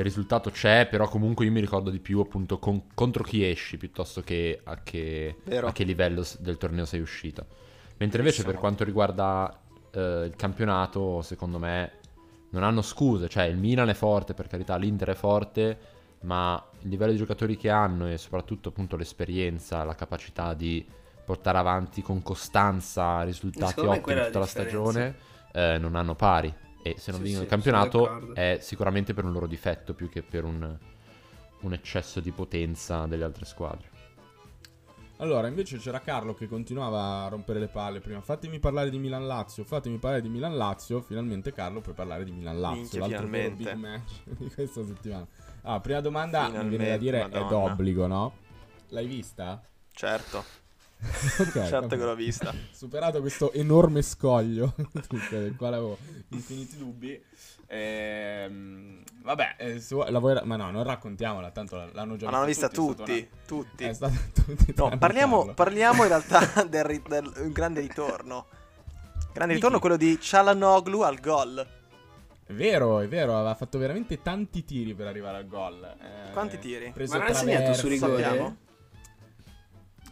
[0.00, 3.76] del risultato c'è, però comunque io mi ricordo di più appunto con- contro chi esci
[3.76, 7.46] piuttosto che a che, a che livello del torneo sei uscito.
[7.98, 9.60] Mentre invece per quanto riguarda
[9.90, 11.92] eh, il campionato, secondo me
[12.50, 15.78] non hanno scuse, cioè il Milan è forte, per carità, l'Inter è forte,
[16.22, 20.84] ma il livello di giocatori che hanno e soprattutto appunto l'esperienza, la capacità di
[21.24, 25.16] portare avanti con costanza risultati ottimi tutta la la stagione,
[25.52, 26.52] eh, non hanno pari.
[26.82, 30.08] E se non Sì, vincono sì, il campionato è sicuramente per un loro difetto più
[30.08, 30.78] che per un,
[31.60, 33.90] un eccesso di potenza delle altre squadre.
[35.18, 38.22] Allora, invece c'era Carlo che continuava a rompere le palle prima.
[38.22, 41.02] Fatemi parlare di Milan-Lazio, fatemi parlare di Milan-Lazio.
[41.02, 43.56] Finalmente Carlo puoi parlare di Milan-Lazio, Minchia, l'altro finalmente.
[43.56, 45.26] big match di questa settimana.
[45.62, 47.46] Ah, prima domanda mi viene da Finalmente, dire è Madonna.
[47.46, 48.34] d'obbligo, no?
[48.88, 49.62] L'hai vista?
[49.92, 50.46] Certo,
[51.40, 51.50] ok.
[51.52, 51.96] certo vabbè.
[51.96, 52.52] che l'ho vista.
[52.70, 54.74] Superato questo enorme scoglio,
[55.30, 57.22] del quale avevo infiniti dubbi.
[57.72, 62.32] Ehm, vabbè, eh, se vuoi- la vuoi- ma no, non raccontiamola, tanto l'hanno già Ma
[62.32, 63.12] l'hanno vista tutti.
[63.12, 63.84] è stata tutti, tutti.
[63.84, 64.74] È stata tutti.
[64.76, 68.46] No, parliamo, parliamo in realtà del, ri- del un grande ritorno.
[69.32, 71.66] Grande ritorno quello di Cialanoglu al gol.
[72.44, 75.84] È vero, è vero, aveva fatto veramente tanti tiri per arrivare al gol.
[75.84, 76.90] Eh, Quanti tiri?
[76.92, 78.20] preso Ma non ha segnato su rigore?
[78.22, 78.56] Sappiamo.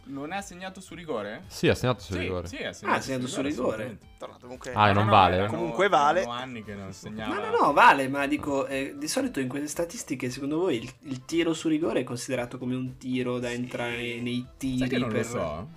[0.09, 1.43] Non ha segnato su rigore?
[1.47, 2.47] Sì, ha segnato sul sì, rigore.
[2.47, 3.97] Sì, ha Ah, ha segnato su rigore.
[4.17, 4.73] Tornato comunque.
[4.73, 5.35] Ah, e non vale?
[5.35, 6.23] erano- Comunque vale.
[6.23, 7.35] anni che non segnava.
[7.35, 10.91] Ma no, no, vale, ma dico, eh, di solito in queste statistiche, secondo voi il,
[11.03, 13.55] il tiro su rigore è considerato come un tiro da Sì.
[13.55, 15.17] entrare nei, tiri Sai che non per...
[15.17, 15.69] lo so?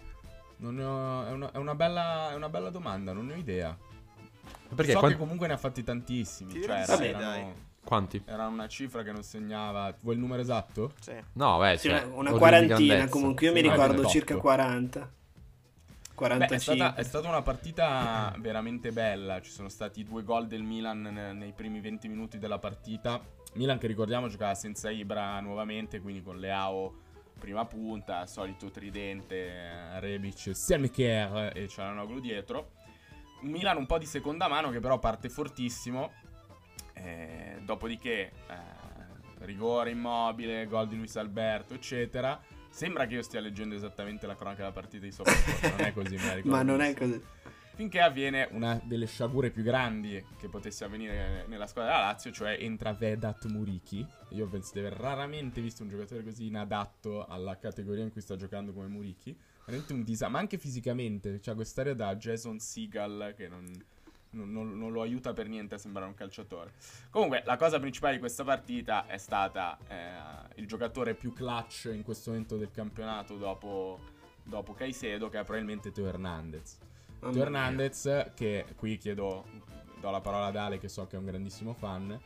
[0.56, 3.76] Non ho- è, una, è una bella, è una bella domanda, non ne ho idea.
[4.74, 6.52] Perché so quan- che comunque ne ha fatti tantissimi.
[6.52, 7.52] Tiri Cioè, sì, erano, dai.
[7.84, 8.22] Quanti?
[8.26, 9.94] era una cifra che non segnava.
[10.00, 10.92] Vuoi il numero esatto?
[11.00, 11.14] Sì.
[11.34, 15.00] No, beh, Sì, cioè, una, quarantina comunque, io mi ricordo circa 40.
[15.00, 15.20] Beh,
[16.14, 16.56] 45.
[16.56, 19.40] è stata, è stata una partita veramente bella.
[19.40, 23.20] Ci sono stati due gol del Milan ne- nei primi 20 minuti della partita.
[23.54, 27.10] Milan, che ricordiamo, giocava senza Ibra nuovamente, quindi con Leao
[27.42, 32.70] prima punta, solito tridente, eh, Rebic, Selmeker e Cialanoglu dietro.
[33.40, 36.12] Milan un po' di seconda mano che però parte fortissimo.
[36.94, 42.40] Eh, dopodiché, eh, rigore immobile, gol di Luis Alberto, eccetera.
[42.70, 45.32] Sembra che io stia leggendo esattamente la cronaca della partita di Sopra,
[45.76, 47.20] non è così, me Ma non è così.
[47.74, 52.56] finché avviene una delle sciagure più grandi che potesse avvenire nella squadra della Lazio, cioè
[52.58, 54.06] entra Vedat Murichi.
[54.30, 58.36] Io penso di aver raramente visto un giocatore così inadatto alla categoria in cui sta
[58.36, 59.36] giocando come Murichi.
[59.66, 63.70] Veramente un disastro, ma anche fisicamente, c'ha quest'area da Jason Seagal che non,
[64.32, 66.72] non, non- non lo aiuta per niente a sembrare un calciatore.
[67.10, 72.02] Comunque, la cosa principale di questa partita è stata eh, il giocatore più clutch in
[72.02, 74.00] questo momento del campionato dopo,
[74.42, 76.78] dopo Caicedo, che è probabilmente Teo Hernandez.
[77.18, 77.32] Teo.
[77.32, 79.44] Hernandez, che qui chiedo,
[80.00, 82.18] do la parola ad Ale, che so che è un grandissimo fan.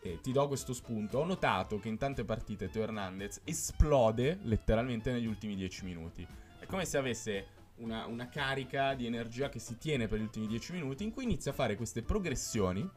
[0.00, 1.18] E ti do questo spunto.
[1.18, 6.26] Ho notato che in tante partite Teo Hernandez esplode letteralmente negli ultimi 10 minuti.
[6.60, 10.46] È come se avesse una, una carica di energia che si tiene per gli ultimi
[10.46, 12.88] 10 minuti, in cui inizia a fare queste progressioni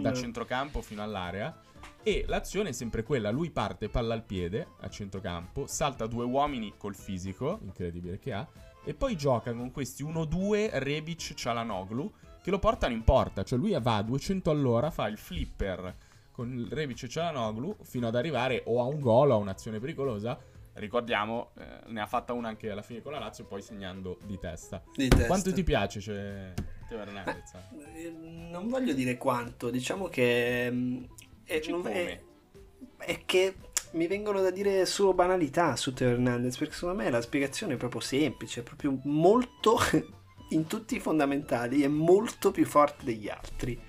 [0.00, 0.14] da Mm.
[0.14, 1.60] centrocampo fino all'area.
[2.02, 6.74] E l'azione è sempre quella: lui parte palla al piede a centrocampo, salta due uomini
[6.76, 8.46] col fisico, incredibile che ha,
[8.84, 13.42] e poi gioca con questi 1-2 Rebic Cialanoglu che lo portano in porta.
[13.44, 15.94] Cioè lui va a 200 all'ora, fa il flipper
[16.30, 19.78] con il Rebic e Cialanoglu fino ad arrivare o a un gol o a un'azione
[19.80, 20.38] pericolosa.
[20.78, 24.38] Ricordiamo, eh, ne ha fatta una anche alla fine con la Lazio, poi segnando di
[24.38, 24.82] testa.
[24.94, 25.26] Di testa.
[25.26, 26.52] Quanto ti piace, cioè,
[26.88, 27.52] Teo Hernandez?
[27.94, 28.10] Eh,
[28.50, 30.68] Non voglio dire quanto, diciamo che...
[30.70, 31.04] mm,
[31.44, 32.20] È, non- è-
[32.98, 33.54] è che
[33.92, 37.76] mi vengono da dire solo banalità su Teo Hernandez, perché secondo me la spiegazione è
[37.76, 39.78] proprio semplice, è proprio molto,
[40.50, 43.80] in tutti i fondamentali, è molto più forte degli altri.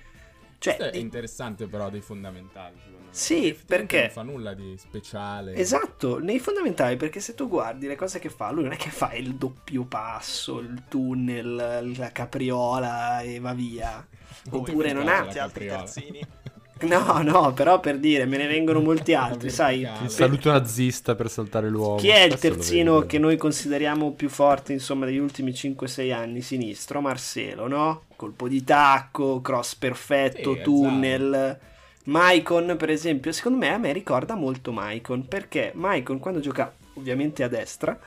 [0.60, 3.08] Cioè, Questo è interessante però dei fondamentali, secondo me.
[3.12, 5.54] Sì, perché- Non fa nulla di speciale.
[5.54, 8.90] Esatto, nei fondamentali, perché se tu guardi le cose che fa, lui non è che
[8.90, 14.06] fa il doppio passo, il tunnel, la capriola e va via.
[14.50, 15.20] Oppure non ha...
[15.20, 16.20] Altri terzini.
[16.82, 19.80] No, no, però per dire, me ne vengono molti altri, sai?
[20.02, 21.96] Il saluto nazista per saltare l'uomo.
[21.96, 26.40] Chi è il terzino che noi consideriamo più forte, insomma, degli ultimi 5-6 anni?
[26.40, 28.02] Sinistro, Marcelo, no?
[28.16, 31.58] Colpo di tacco, cross perfetto, Sì, tunnel.
[32.04, 37.42] Maicon, per esempio, secondo me a me ricorda molto Maicon, perché Maicon quando gioca ovviamente
[37.42, 37.98] a destra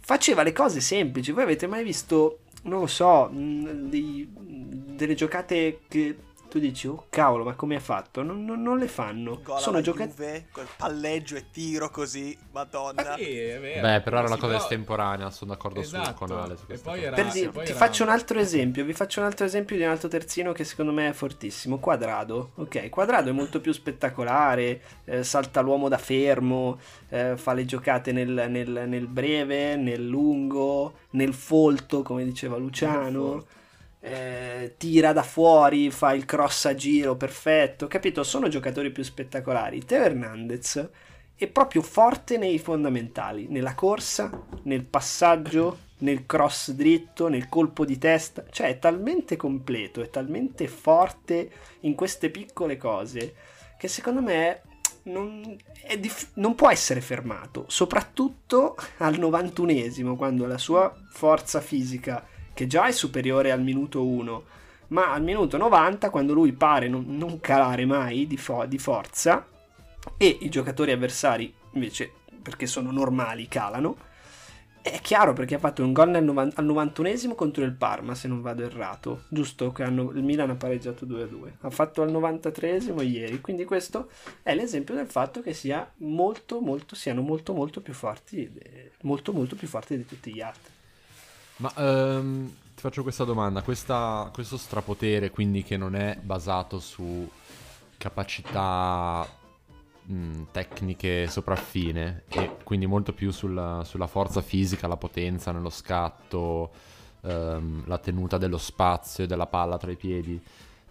[0.00, 1.32] faceva le cose semplici.
[1.32, 6.16] Voi avete mai visto, non lo so, mh, dei- delle giocate che
[6.52, 8.22] tu dici, oh cavolo, ma come ha fatto?
[8.22, 9.40] Non, non- non le fanno.
[9.56, 10.48] Sono giocate...
[10.52, 13.14] Col palleggio e tiro così, madonna.
[13.14, 13.80] Ah, sì, è vero.
[13.80, 16.12] Beh, però era una cosa estemporanea, sono d'accordo su- Esatto.
[16.26, 18.92] con Ale su E era- Per dire, poi ti era- faccio un altro esempio, vi
[18.92, 22.50] faccio un altro esempio di un altro terzino che secondo me è fortissimo, Quadrado.
[22.56, 28.12] Ok, Quadrado è molto più spettacolare, eh, salta l'uomo da fermo, eh, fa le giocate
[28.12, 33.44] nel, nel- nel breve, nel lungo, nel folto, come diceva Luciano.
[34.04, 38.24] Eh, tira da fuori, fa il cross a giro perfetto, capito?
[38.24, 39.84] Sono giocatori più spettacolari.
[39.84, 40.90] Teo Hernandez
[41.36, 47.96] è proprio forte nei fondamentali, nella corsa, nel passaggio, nel cross dritto, nel colpo di
[47.96, 53.34] testa, cioè è talmente completo, è talmente forte in queste piccole cose
[53.78, 54.62] che secondo me
[55.04, 55.56] non,
[55.98, 62.24] dif- non può essere fermato, soprattutto al 91esimo, quando la sua forza fisica,
[62.62, 64.44] che già è superiore al minuto 1,
[64.88, 69.44] ma al minuto 90, quando lui pare non, non calare mai di, fo- di forza,
[70.16, 73.96] e i giocatori avversari invece, perché sono normali, calano,
[74.80, 78.28] è chiaro perché ha fatto un gol nel novan- al 91esimo contro il Parma, se
[78.28, 79.72] non vado errato, giusto?
[79.72, 81.54] Che hanno- il Milan ha pareggiato 2-2.
[81.62, 84.08] Ha fatto al 93esimo ieri, quindi questo
[84.44, 88.52] è l'esempio del fatto che sia molto, molto, siano molto, molto più forti,
[89.00, 90.71] molto, molto più forti di tutti gli altri.
[91.62, 93.62] Ma ehm, ti faccio questa domanda.
[93.62, 97.28] Questa- questo strapotere, quindi, che non è basato su
[97.96, 99.24] capacità
[100.04, 106.72] mh, tecniche sopraffine, e quindi molto più sulla, sulla forza fisica, la potenza nello scatto,
[107.22, 110.40] ehm, la tenuta dello spazio e della palla tra i piedi,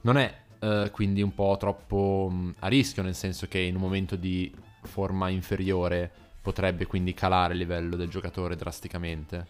[0.02, 3.82] non è eh, quindi un po' troppo mh, a rischio, nel senso che in un
[3.82, 4.50] momento di
[4.84, 6.10] forma inferiore
[6.42, 9.48] potrebbe quindi calare il livello del giocatore drasticamente.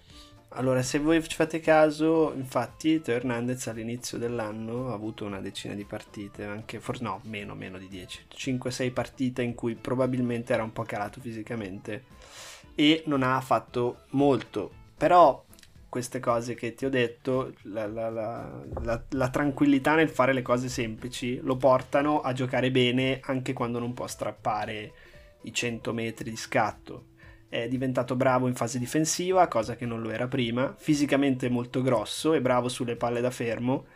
[0.56, 5.74] Allora, se voi ci fate caso, infatti, Teo Hernandez all'inizio dell'anno ha avuto una decina
[5.76, 10.64] di partite, anche forse no, meno, meno di 10, 5-6 partite in cui probabilmente era
[10.64, 12.04] un po' calato fisicamente
[12.76, 14.70] e non ha fatto molto.
[14.98, 15.42] Però
[15.88, 20.68] queste cose che ti ho detto, la, la- la- la- tranquillità nel fare le cose
[20.68, 24.92] semplici, lo portano a giocare bene anche quando non può strappare
[25.44, 27.06] i 100 metri di scatto
[27.52, 32.34] è diventato bravo in fase difensiva, cosa che non lo era prima, fisicamente molto grosso
[32.34, 33.88] e bravo sulle palle da fermo,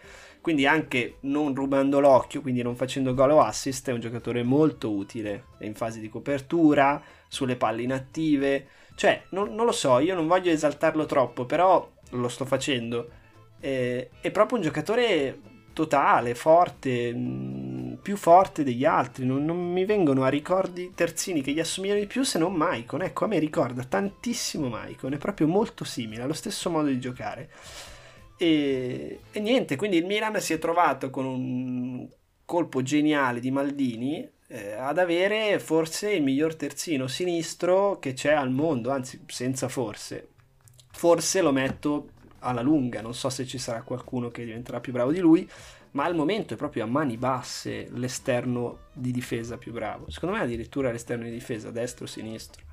[0.42, 4.92] quindi anche non rubando l'occhio, quindi non facendo gol o assist, è un giocatore molto
[4.92, 10.28] utile, in fase di copertura, sulle palle inattive, cioè non, non lo so, io non
[10.28, 13.10] voglio esaltarlo troppo, però lo sto facendo.
[13.62, 15.40] Eh, è proprio un giocatore
[15.72, 17.65] totale, forte, mh,
[18.06, 19.26] più forte degli altri.
[19.26, 23.02] Non, non mi vengono a ricordi terzini che gli assomigliano di più se non Maicon.
[23.02, 27.00] Ecco, a me ricorda tantissimo Maicon, è proprio molto simile, ha lo stesso modo di
[27.00, 27.50] giocare.
[28.38, 32.08] E, e niente, quindi il Milan si è trovato con un
[32.46, 38.52] colpo geniale di Maldini eh, ad avere forse il miglior terzino sinistro che c'è al
[38.52, 40.28] mondo, anzi senza forse.
[40.92, 42.10] Forse lo metto
[42.46, 45.50] alla lunga, non so se ci sarà qualcuno che diventerà più bravo di lui,
[45.92, 50.10] ma al momento è proprio a mani basse l'esterno di difesa più bravo.
[50.10, 52.64] Secondo me addirittura l'esterno di difesa, destro, sinistro.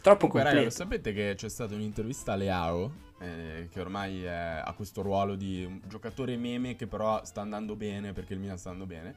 [0.00, 0.56] Troppo Comunque, completo.
[0.56, 5.34] raga, sapete che c'è stata un'intervista a Leao, eh, che ormai è- ha questo ruolo
[5.34, 9.16] di giocatore meme che però sta andando bene perché il Milan sta andando bene.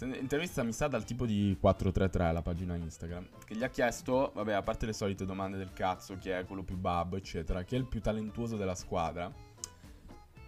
[0.00, 4.52] Intervista mi sa dal tipo di 433, la pagina Instagram, che gli ha chiesto, vabbè,
[4.52, 7.78] a parte le solite domande del cazzo, chi è quello più babbo, eccetera, chi è
[7.78, 9.32] il più talentuoso della squadra.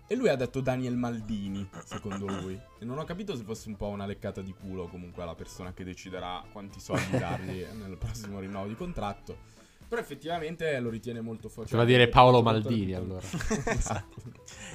[0.06, 2.60] E lui ha detto Daniel Maldini, secondo lui.
[2.78, 5.72] E non ho capito se fosse un po' una leccata di culo comunque alla persona
[5.72, 9.38] che deciderà quanti soldi dargli nel prossimo rinnovo di contratto.
[9.88, 11.70] Però effettivamente lo ritiene molto forte.
[11.70, 13.20] Cioè, va a dire Paolo Maldini, allora.
[13.66, 14.22] esatto.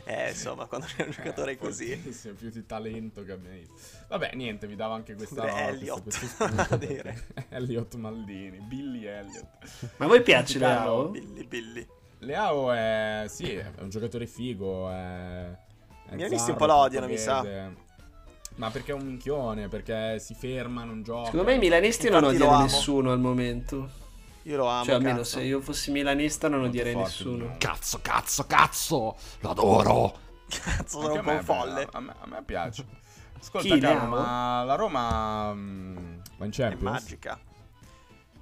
[0.05, 1.95] Eh, insomma, quando c'è un giocatore Eh, così.
[2.37, 3.73] più di talento che abbia visto.
[4.07, 7.27] Vabbè, niente, vi davo anche questa roba, Elliot, questo- questo dire.
[7.49, 9.47] Elliot Maldini, Billy Elliot.
[9.97, 11.09] Ma a voi piace Leao?
[11.09, 11.87] Billy, Billy.
[12.19, 15.49] Leao è, sì, è un giocatore figo, è...
[16.09, 17.77] è Milanisti un po' lo odiano, mi sa.
[18.55, 21.25] Ma perché è un minchione, perché si ferma, non gioca.
[21.25, 23.98] Secondo me i milanisti non odiano nessuno al momento.
[24.49, 24.83] Io lo amo.
[24.85, 25.37] Cioè, almeno cazzo.
[25.37, 27.45] se io fossi milanista non Molto odierei forte, nessuno.
[27.45, 27.55] no.
[27.59, 29.15] Cazzo, cazzo, cazzo!
[29.41, 30.19] Lo adoro!
[30.49, 31.87] Cazzo, sono un po' folle.
[31.91, 32.83] A me, a me piace.
[33.39, 36.81] Ascolta, Chi, ma la Roma mm, va in È Champions?
[36.81, 37.39] magica.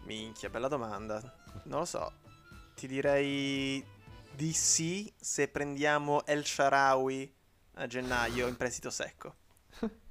[0.04, 1.22] Minchia, bella domanda.
[1.63, 2.10] Non lo so.
[2.74, 3.86] Ti direi
[4.32, 7.34] di sì se prendiamo El Sharawi
[7.74, 9.36] a gennaio in prestito secco.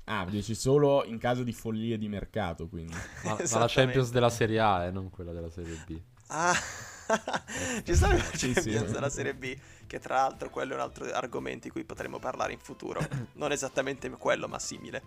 [0.08, 2.94] Ah, dici solo in caso di follie di mercato, quindi.
[3.24, 3.66] Ma, ma la.
[3.68, 6.00] Champions della Serie A, eh, non quella della Serie B.
[6.28, 6.54] Ah,
[7.82, 8.92] ci sta la Champions sì.
[8.92, 12.52] della Serie B, che tra l'altro quello è un altro argomento di cui potremo parlare
[12.52, 13.00] in futuro.
[13.36, 15.02] Non esattamente quello, ma simile.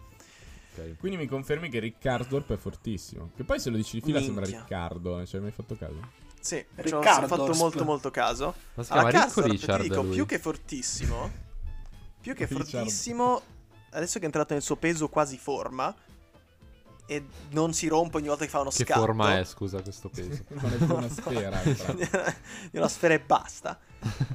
[0.76, 0.98] Ok.
[0.98, 3.32] Quindi mi confermi che Riccardo è fortissimo.
[3.36, 4.62] Che poi se lo dici di fila sembra Minchia.
[4.62, 6.28] Riccardo, non ci hai mai fatto caso?
[6.40, 8.54] Sì, ci ho fatto molto molto caso.
[8.76, 10.16] Ma si chiama Ricco Richard ti dico, lui.
[10.16, 11.32] più che fortissimo,
[12.22, 12.70] più che Richard.
[12.70, 13.42] fortissimo,
[13.92, 15.94] adesso che è entrato nel suo peso quasi forma,
[17.06, 19.00] e non si rompe ogni volta che fa uno Che scatto.
[19.00, 20.44] forma è, scusa, questo peso?
[20.54, 21.62] Non è più una sfera.
[22.74, 23.80] una sfera e basta.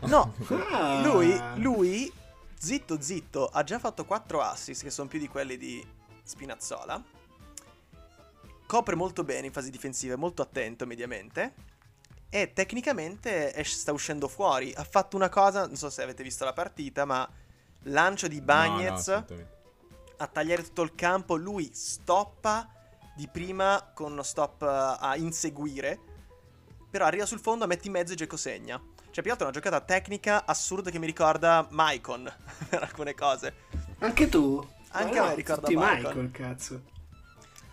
[0.02, 0.34] No,
[0.72, 1.00] Ah.
[1.04, 2.12] lui, lui,
[2.58, 5.86] zitto zitto, ha già fatto 4 assist, che sono più di quelli di
[6.24, 7.02] Spinazzola.
[8.66, 11.54] Copre molto bene in fase difensiva, è molto attento mediamente.
[12.28, 14.72] E tecnicamente sta uscendo fuori.
[14.74, 17.28] Ha fatto una cosa, non so se avete visto la partita, ma
[17.84, 19.52] lancio di No, no, Bagnez assolutamente.
[20.16, 21.36] a tagliare tutto il campo.
[21.36, 22.68] Lui stoppa
[23.14, 25.98] di prima con uno stop eh, a inseguire.
[26.90, 28.80] Però arriva sul fondo, mette in mezzo e Geco segna.
[29.14, 32.32] Cioè, più che altro è una giocata tecnica assurda che mi ricorda Maicon
[32.68, 33.54] per alcune cose.
[33.98, 34.64] Anche tu?
[34.90, 36.02] Anche a me no, ricorda tutti Michael.
[36.02, 36.82] Michael, cazzo.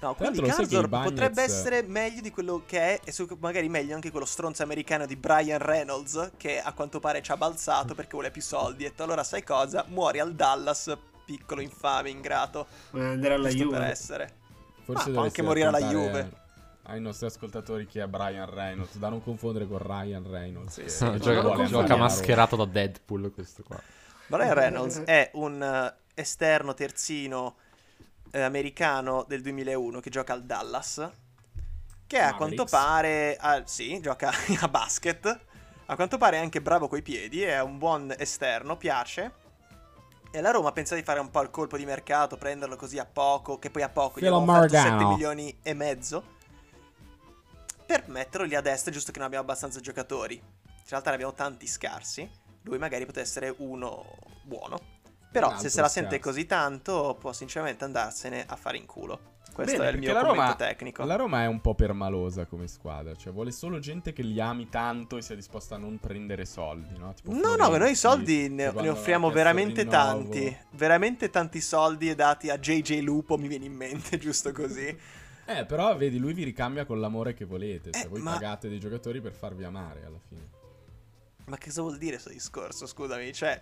[0.02, 3.94] No, Tra quindi Bagnez- potrebbe essere meglio di quello che è, e su- magari meglio
[3.94, 8.12] anche quello stronzo americano di Brian Reynolds, che a quanto pare ci ha balzato perché
[8.14, 8.84] vuole più soldi.
[8.84, 9.86] E detto, allora sai cosa?
[9.90, 10.92] Muori al Dallas,
[11.24, 12.66] piccolo infame, ingrato.
[12.92, 13.92] Ma andare alla Giusto per Juve.
[13.92, 14.34] essere.
[14.84, 16.32] Forse Ma può dovresti anche morire alla Juve.
[16.86, 20.82] Ai nostri ascoltatori chi è Brian Reynolds, da non confondere con Ryan Reynolds.
[20.82, 21.04] Sì, sì.
[21.04, 23.80] No, gioca, gioca mascherato da Deadpool questo qua.
[24.26, 27.56] Brian Reynolds è un eh, esterno terzino
[28.32, 31.10] eh, americano del 2001 che gioca al Dallas.
[32.08, 33.38] Che a quanto pare.
[33.40, 35.40] ah, sì, gioca a basket.
[35.86, 37.42] A quanto pare è anche bravo coi piedi.
[37.42, 39.40] È un buon esterno, piace.
[40.32, 43.06] E la Roma pensa di fare un po' il colpo di mercato, prenderlo così a
[43.06, 45.10] poco, che poi a poco gli Philo abbiamo fatto 7 Morgano.
[45.10, 46.24] milioni e mezzo.
[47.86, 50.36] Per metterlo lì a destra, giusto che non abbiamo abbastanza giocatori.
[50.36, 52.30] In realtà ne abbiamo tanti scarsi.
[52.64, 54.06] Lui magari potrebbe essere uno
[54.44, 54.91] buono.
[55.32, 59.30] Però se se la sente così tanto, può sinceramente andarsene a fare in culo.
[59.54, 61.04] Questo Bene, è il mio la Roma, tecnico.
[61.04, 64.70] la Roma è un po' permalosa come squadra, cioè vuole solo gente che li ami
[64.70, 67.14] tanto e sia disposta a non prendere soldi, no?
[67.14, 70.56] Tipo No, no, noi soldi ne, ne offriamo veramente tanti.
[70.72, 74.98] Veramente tanti soldi dati a JJ Lupo, mi viene in mente, giusto così.
[75.46, 78.70] Eh, però vedi, lui vi ricambia con l'amore che volete, cioè Eh, voi ma- pagate
[78.70, 80.48] dei giocatori per farvi amare alla fine.
[81.46, 82.86] Ma che cosa vuol dire questo discorso?
[82.86, 83.62] Scusami, cioè,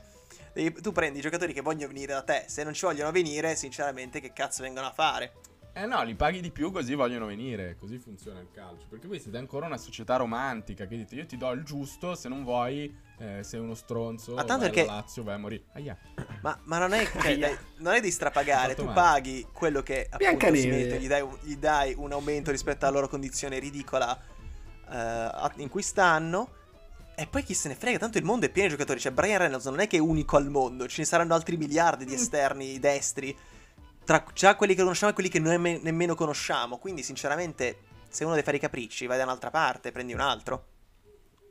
[0.54, 2.46] devi- tu prendi i giocatori che vogliono venire da te.
[2.48, 5.34] Se non ci vogliono venire, sinceramente, che cazzo vengono a fare?
[5.72, 8.88] Eh no, li paghi di più così vogliono venire, così funziona il calcio.
[8.89, 12.28] Perché voi siete ancora una società romantica che dite io ti do il giusto, se
[12.28, 15.63] non vuoi eh, sei uno stronzo, Ma tanto vai perché- Lazio, vai a morire.
[15.74, 15.98] Aia.
[16.42, 17.48] Ma, ma non, è, cioè, Aia.
[17.48, 18.94] dai, non è di strapagare, tu male.
[18.96, 22.96] paghi quello che appunto si mette, gli dai, un- gli dai un aumento rispetto alla
[22.96, 24.20] loro condizione ridicola
[24.86, 26.56] a- in cui stanno.
[27.19, 28.99] E poi chi se ne frega, tanto il mondo è pieno di giocatori.
[28.99, 32.05] Cioè, Brian Reynolds non è che è unico al mondo, ce ne saranno altri miliardi
[32.05, 32.08] Mm.
[32.08, 33.38] di esterni destri.
[34.05, 36.77] Tra già quelli che conosciamo e quelli che noi me- nemmeno conosciamo.
[36.77, 37.77] Quindi, sinceramente,
[38.10, 40.65] se uno deve fare i capricci, vai da un'altra parte, prendi un altro.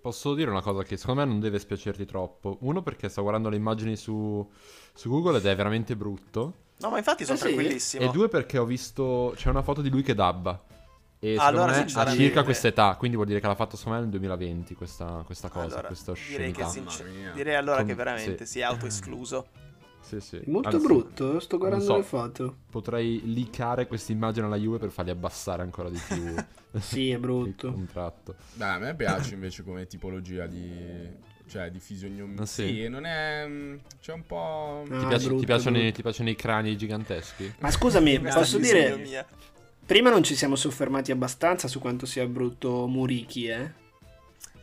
[0.00, 2.56] Posso dire una cosa che secondo me non deve spiacerti troppo.
[2.60, 4.48] Uno perché sto guardando le immagini su,
[4.94, 6.54] su Google ed è veramente brutto.
[6.78, 7.46] No, ma infatti sono Eh sì?
[7.48, 8.04] tranquillissimo.
[8.04, 9.34] E due perché ho visto...
[9.36, 10.64] c'è una foto di lui che dabba.
[11.20, 14.02] E Allora, me ha circa questa età, quindi vuol dire che l'ha fatto secondo me
[14.04, 18.46] nel 2020 questa, questa cosa, Allora, questa direi che, sincer- direi allora Con- che veramente
[18.46, 18.52] sì.
[18.52, 19.46] si è autoescluso.
[20.00, 20.40] Sì, sì.
[20.46, 21.96] Molto Anzi, brutto, sto guardando so.
[21.96, 22.56] le foto.
[22.70, 26.34] Potrei leakare questa immagine alla Juve per farli abbassare ancora di più
[26.80, 27.72] Sì, è brutto.
[27.72, 28.36] contratto.
[28.54, 31.26] Beh, a me piace invece come tipologia di...
[31.48, 32.42] Cioè, di fisionomia.
[32.42, 32.66] Ah, sì?
[32.66, 33.44] sì, non è...
[33.46, 34.84] mm, C'è un po'...
[34.88, 37.54] Ah, Ti, piace- brutto, ti piacciono, i, ti piacciono i crani giganteschi?
[37.60, 39.26] Ma scusami, posso dire.
[39.88, 43.86] Prima non ci siamo soffermati abbastanza su quanto sia brutto Murichi, eh?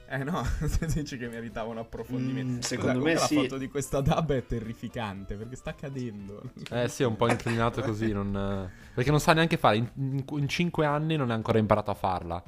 [0.07, 0.45] Eh no,
[0.93, 2.51] dici che meritava un approfondimento.
[2.51, 3.35] Mm, Scusa, secondo comunque me la sì.
[3.35, 6.43] foto di questa dub è terrificante perché sta cadendo.
[6.69, 10.23] Eh sì, è un po' inclinato così, non- perché non sa neanche fare, in, in,
[10.29, 12.41] in 5 anni non ha ancora imparato a farla,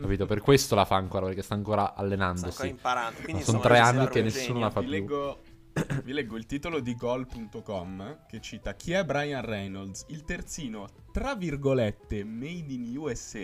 [0.00, 0.24] capito?
[0.26, 2.46] Per questo la fa ancora, perché sta ancora Sta allenandosi.
[2.46, 3.14] ancora imparando.
[3.22, 4.88] Quindi, Ma sono insomma, tre anni che un nessuno la fa più.
[4.88, 5.40] leggo,
[6.04, 11.34] vi leggo il titolo di gol.com che cita chi è Brian Reynolds, il terzino tra
[11.34, 13.38] virgolette made in USA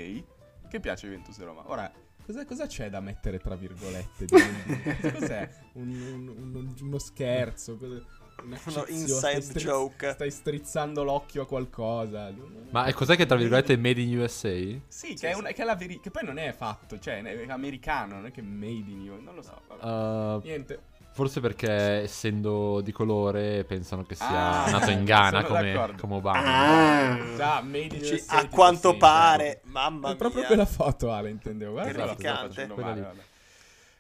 [0.68, 1.62] che piace Juventus Roma.
[1.70, 1.90] Ora,
[2.25, 4.25] cosa, cosa c'è da mettere tra virgolette?
[4.25, 4.35] di
[5.12, 5.49] Cos'è?
[5.75, 5.88] Un-
[6.29, 7.77] un- un- uno scherzo?
[7.77, 8.03] Cosa-
[8.38, 10.12] un Uno inside Stai strizz- joke.
[10.12, 12.31] Stai strizzando l'occhio a qualcosa.
[12.70, 14.51] Ma è cos'è che tra virgolette è made in USA?
[14.88, 17.49] Sì, che, è, una- che è la veri- che poi non è fatto, cioè è
[17.49, 19.59] americano, non è che made in USA, non lo so.
[19.81, 20.81] Uh, Niente.
[21.16, 26.00] Forse perché essendo di colore pensano che sia Ah, nato in Ghana come, d'accordo.
[26.02, 26.42] come Obama.
[26.44, 28.37] Ah, Già, made in Dici, USA.
[28.37, 29.68] a quanto sì, pare, certo.
[29.70, 30.48] mamma È proprio mia.
[30.48, 31.72] quella foto, Ale, intendevo.
[31.72, 33.00] Guarda, lì.
[33.00, 33.22] vabbè.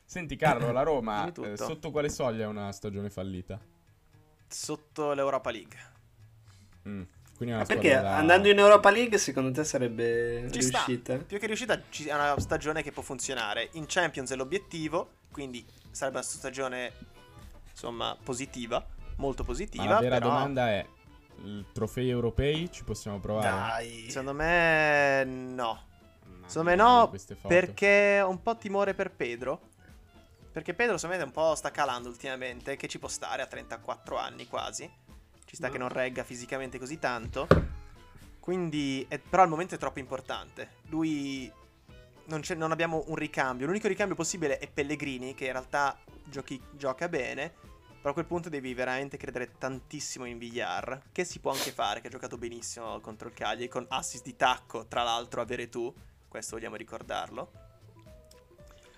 [0.04, 3.58] Senti, Carlo, la Roma, eh, sotto quale soglia è una stagione fallita?
[4.46, 5.76] Sotto l'Europa League.
[6.88, 7.02] Mm,
[7.36, 10.84] Quindi è una ma perché da- andando in Europa League secondo te sarebbe Ci sta.
[10.84, 11.16] riuscita?
[11.16, 13.70] Più che riuscita, ci- è una stagione che può funzionare.
[13.72, 16.92] In Champions è l'obiettivo, quindi sarebbe una stagione,
[17.68, 18.82] insomma, positiva.
[19.16, 19.84] Molto Ma positiva.
[19.84, 20.86] la vera però, domanda è,
[21.74, 23.50] trofei europei ci possiamo provare?
[23.50, 24.06] Dai.
[24.08, 25.82] Secondo me, no.
[26.24, 27.12] Mamma Secondo me no,
[27.46, 29.60] perché ho un po' timore per Pedro.
[30.52, 34.16] Perché Pedro, secondo me, un po' sta calando ultimamente, che ci può stare a 34
[34.16, 34.90] anni quasi.
[35.44, 37.46] Ci sta che non regga fisicamente così tanto.
[38.40, 40.76] Quindi, è- però al momento è troppo importante.
[40.88, 41.52] Lui,
[42.26, 43.66] non, c'è- non abbiamo un ricambio.
[43.66, 47.52] L'unico ricambio possibile è Pellegrini, che in realtà giochi- gioca bene.
[47.96, 52.00] Però a quel punto devi veramente credere tantissimo in Villar, che si può anche fare,
[52.00, 55.92] che ha giocato benissimo contro il Cagliari, con assist di tacco, tra l'altro avere tu,
[56.28, 57.50] questo vogliamo ricordarlo.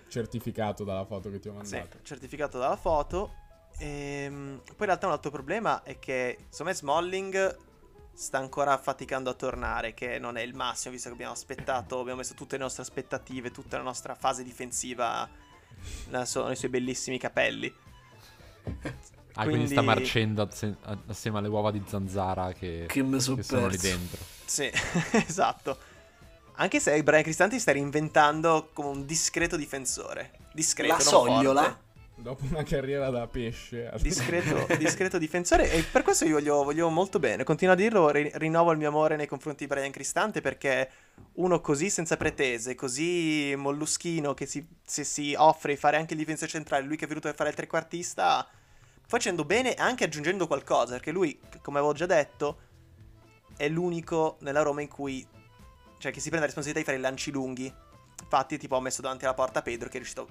[0.07, 1.99] Certificato dalla foto che ti ho Sì, mandato.
[2.03, 3.33] certificato dalla foto.
[3.77, 7.57] Ehm, poi in realtà un altro problema è che, secondo me, Smalling
[8.19, 12.17] sta ancora faticando a tornare, che non è il massimo, visto che abbiamo aspettato, abbiamo
[12.17, 15.27] messo tutte le nostre aspettative, tutta la nostra fase difensiva
[16.09, 17.73] nei suoi bellissimi capelli.
[19.35, 20.75] Ah, quindi, sta quindi- marcendo asse-
[21.07, 24.19] assieme alle uova di zanzara che, Che che sono lì dentro.
[24.43, 24.69] Sì,
[25.25, 25.77] esatto.
[26.55, 30.33] Anche se Brian Cristanti sta reinventando come un discreto difensore.
[30.51, 31.61] Discreto, La non sogliola?
[31.63, 31.87] forte.
[32.21, 33.89] Dopo una carriera da pesce.
[34.01, 37.45] Discreto, discreto difensore e per questo io voglio, voglio molto bene.
[37.45, 40.89] Continuo a dirlo, ri- rinnovo il mio amore nei confronti di Brian Cristante perché
[41.33, 46.19] uno così senza pretese, così molluschino che si, se si offre di fare anche il
[46.19, 48.45] difensore centrale, lui che è venuto a fare il trequartista,
[49.07, 52.57] facendo bene e anche aggiungendo qualcosa perché lui, come avevo già detto,
[53.55, 55.25] è l'unico nella Roma in cui,
[55.97, 57.73] cioè che si prende la responsabilità di fare i lanci lunghi.
[58.21, 60.29] Infatti tipo ho messo davanti alla porta Pedro che è riuscito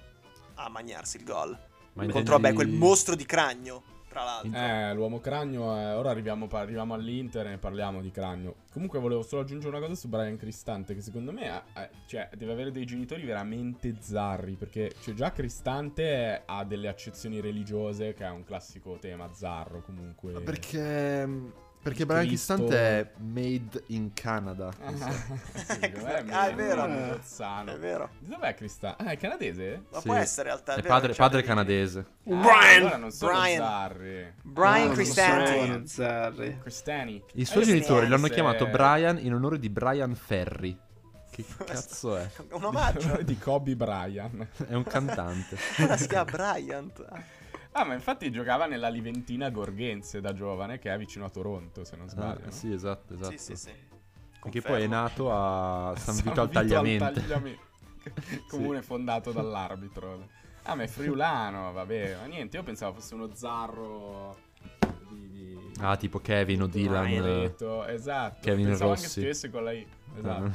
[0.56, 1.67] a mangiarsi il gol.
[2.06, 4.58] Ma Contro vabbè, intendi- quel mostro di cragno, tra l'altro.
[4.58, 8.54] Eh, l'uomo cragno, eh, ora arriviamo, arriviamo all'Inter e ne parliamo di cragno.
[8.72, 12.28] Comunque volevo solo aggiungere una cosa su Brian Cristante, che secondo me ha- ha- cioè,
[12.36, 18.24] deve avere dei genitori veramente zarri, perché cioè, già Cristante ha delle accezioni religiose, che
[18.24, 20.40] è un classico tema zarro comunque.
[20.40, 22.26] Perché mh, Perché Brian.
[22.26, 24.70] Cristante è made in Canada.
[24.82, 25.10] Ah, so.
[25.54, 26.84] sì, me Ah, è vero.
[26.84, 28.10] È vero.
[28.18, 29.02] Di Dov'è Cristante?
[29.04, 29.82] Ah, è canadese?
[29.90, 30.06] Ma Sì.
[30.08, 30.72] può essere in realtà.
[30.74, 31.98] È vero, padre, c'ha padre canadese.
[32.00, 32.76] Ah, Brian!
[32.80, 33.62] allora non sono Brian.
[33.62, 34.32] Zarri.
[34.42, 34.94] Brian No,
[35.66, 36.58] non sono Zarri.
[36.60, 37.22] Cristani.
[37.34, 40.76] I suoi Eh, genitori l'hanno chiamato Brian in onore di Brian Ferry.
[41.30, 42.28] Che cazzo è?
[42.50, 43.20] Un omaggio.
[43.22, 44.66] di Kobe Bryant.
[44.66, 45.56] È un cantante.
[45.80, 47.04] Ora si chiama Bryant.
[47.80, 51.94] Ah, ma infatti giocava nella Liventina Gorgense da giovane, che è vicino a Toronto, se
[51.94, 52.40] non sbaglio.
[52.40, 52.50] Ah, no?
[52.50, 53.30] sì, esatto, esatto.
[53.30, 53.70] Sì, sì, sì.
[53.70, 54.68] Che Confermo.
[54.76, 57.12] poi è nato a San San Vito al Vito Tagliamente.
[57.20, 57.58] Tagliame-
[58.48, 60.26] Comune fondato dall'arbitro.
[60.64, 62.16] Ah, ma è friulano, vabbè.
[62.20, 64.36] Ma niente, io pensavo fosse uno zarro
[65.08, 65.28] di...
[65.30, 65.72] di...
[65.78, 67.06] Ah, tipo Kevin o Dylan.
[67.86, 68.38] Esatto.
[68.42, 69.02] Kevin Pensavo Rossi.
[69.04, 69.86] anche scrivesse con la I.
[70.14, 70.40] Ah, Esatto.
[70.42, 70.54] no.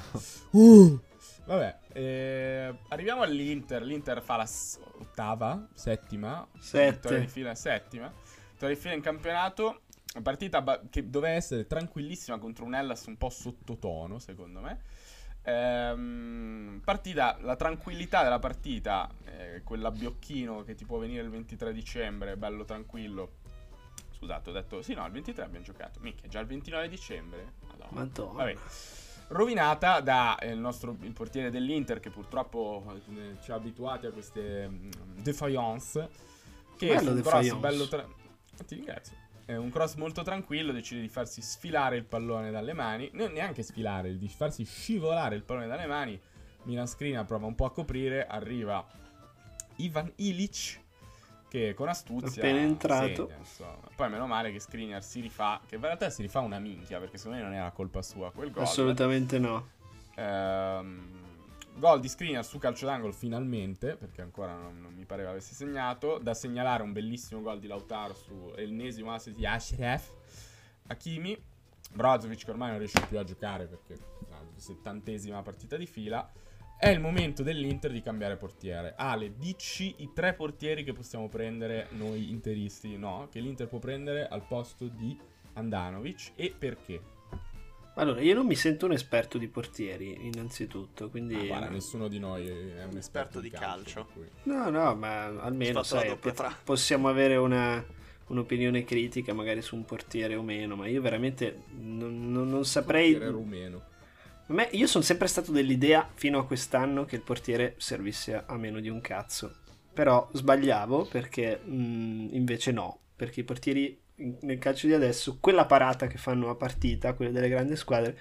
[0.52, 1.00] Uh,
[1.46, 3.82] vabbè, eh, arriviamo all'Inter.
[3.84, 6.48] L'Inter fa la s- ottava, settima,
[6.92, 8.14] vittoria di fila, settima,
[8.52, 9.82] vittoria di fila in campionato.
[10.16, 14.82] Una partita ba- che doveva essere tranquillissima contro un Hellas un po' sottotono, secondo me.
[15.46, 22.38] Ehm, partita, la tranquillità della partita, eh, quell'abbiocchino che ti può venire il 23 dicembre,
[22.38, 23.42] bello tranquillo.
[24.12, 26.00] Scusate, ho detto sì, no, il 23 abbiamo giocato.
[26.02, 27.54] Minchia, già il 29 dicembre.
[27.68, 27.88] Madonna.
[27.90, 28.34] Madonna.
[28.34, 28.56] Vabbè.
[29.34, 34.12] Rovinata da eh, il nostro il portiere dell'Inter che purtroppo eh, ci ha abituati a
[34.12, 36.10] queste mm, defiance
[36.78, 37.50] che Bello su un defiance.
[37.50, 38.08] cross bello tra-
[38.66, 43.10] ti ringrazio è un cross molto tranquillo decide di farsi sfilare il pallone dalle mani
[43.14, 46.20] non neanche sfilare di farsi scivolare il pallone dalle mani
[46.64, 48.86] Milan Skriniar prova un po' a coprire arriva
[49.78, 50.82] Ivan Ilic
[51.54, 53.30] che con astuzia Appena entrato.
[53.44, 56.98] segna, poi meno male che Skriniar si rifà che in realtà si rifà una minchia
[56.98, 59.70] perché secondo me non era colpa sua quel gol Assolutamente no.
[60.16, 61.12] Ehm,
[61.76, 66.18] gol di Skriniar su calcio d'angolo finalmente, perché ancora non, non mi pareva avesse segnato.
[66.18, 70.10] Da segnalare un bellissimo gol di Lautaro su l'ennesimo assist di Ashraf
[70.88, 71.40] Hakimi.
[71.94, 73.98] Brozovic che ormai non riesce più a giocare perché è
[74.32, 76.28] la settantesima partita di fila.
[76.84, 78.94] È il momento dell'Inter di cambiare portiere.
[78.98, 83.30] Ale, dici i tre portieri che possiamo prendere noi interisti, no?
[83.32, 85.18] Che l'Inter può prendere al posto di
[85.54, 87.00] Andanovic e perché?
[87.96, 91.36] Allora, io non mi sento un esperto di portieri, innanzitutto, quindi...
[91.36, 94.06] Ah, guarda, nessuno di noi è un esperto di calcio.
[94.12, 97.82] cui- No, no, ma almeno sai, pot- possiamo avere una,
[98.28, 103.12] un'opinione critica magari su un portiere o meno, ma io veramente non, non- non saprei...
[103.12, 103.84] Portiere rumeno.
[104.54, 108.56] A me- io sono sempre stato dell'idea fino a quest'anno che il portiere servisse a,
[108.56, 109.52] meno di un cazzo.
[109.92, 114.00] Però sbagliavo perché mh, invece no, perché i portieri
[114.42, 118.16] nel calcio di adesso, quella parata che fanno a partita, quelle delle grandi squadre,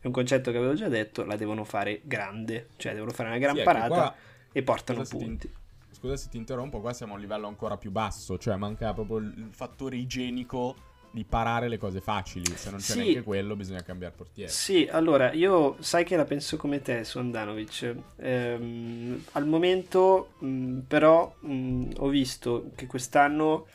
[0.00, 3.38] è un concetto che avevo già detto, la devono fare grande, cioè devono fare una
[3.38, 4.14] gran Sì, parata qua-
[4.52, 5.52] e portano ti- punti.
[5.90, 9.18] Scusa se ti interrompo, qua siamo a un livello ancora più basso, cioè manca proprio
[9.18, 12.44] il fattore igienico di parare le cose facili.
[12.56, 12.98] Se non c'è Sì.
[12.98, 14.50] neanche quello, bisogna cambiare portiere.
[14.50, 17.94] Sì, allora io sai che la penso come te su Andanovic.
[18.16, 23.66] Ehm, al momento, mh, però, mh, ho visto che quest'anno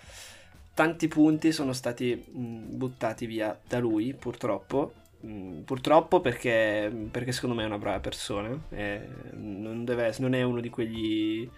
[0.73, 4.93] tanti punti sono stati mh, buttati via da lui, purtroppo.
[5.65, 8.57] Purtroppo perché, perché secondo me è una brava persona.
[8.69, 11.49] eh, non, deve non è uno di quegli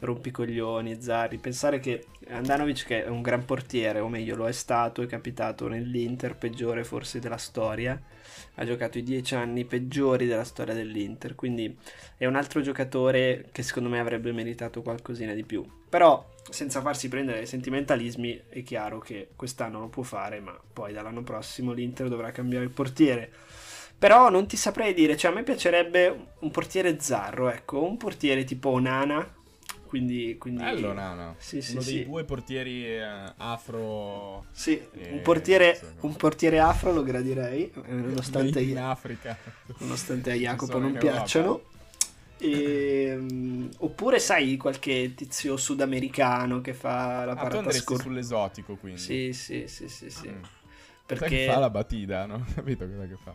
[0.00, 1.38] rompicoglioni, zarri.
[1.38, 5.68] Pensare che Andanovic, che è un gran portiere, o meglio lo è stato, è capitato
[5.68, 8.00] nell'Inter peggiore forse della storia
[8.54, 11.76] ha giocato i dieci anni peggiori della storia dell'Inter, quindi
[12.16, 15.64] è un altro giocatore che secondo me avrebbe meritato qualcosina di più.
[15.88, 20.92] Però, senza farsi prendere dai sentimentalismi, è chiaro che quest'anno lo può fare, ma poi
[20.92, 23.30] dall'anno prossimo l'Inter dovrà cambiare il portiere.
[23.98, 28.44] Però non ti saprei dire, cioè a me piacerebbe un portiere zarro, ecco, un portiere
[28.44, 29.38] tipo Onana,
[29.90, 30.36] quindi...
[30.38, 30.62] quindi...
[30.62, 31.34] Bello, Nano.
[31.38, 32.04] Sì, sì, Uno dei sì.
[32.04, 38.60] due portieri eh, afro Sì, Eh, un portiere, un portiere afro lo gradirei, eh, nonostante...
[38.60, 39.36] in Africa.
[39.78, 41.62] nonostante a Jacopo non piacciono.
[42.38, 48.04] Ehm, oppure sai qualche tizio sudamericano che fa la Ah, parata scorta.
[48.04, 49.00] sull'esotico, quindi.
[49.00, 50.28] Sì, sì, sì, sì, sì.
[50.28, 50.42] Mm.
[51.04, 52.46] Perché fa la batida, no?
[52.54, 53.34] Capito cosa che fa?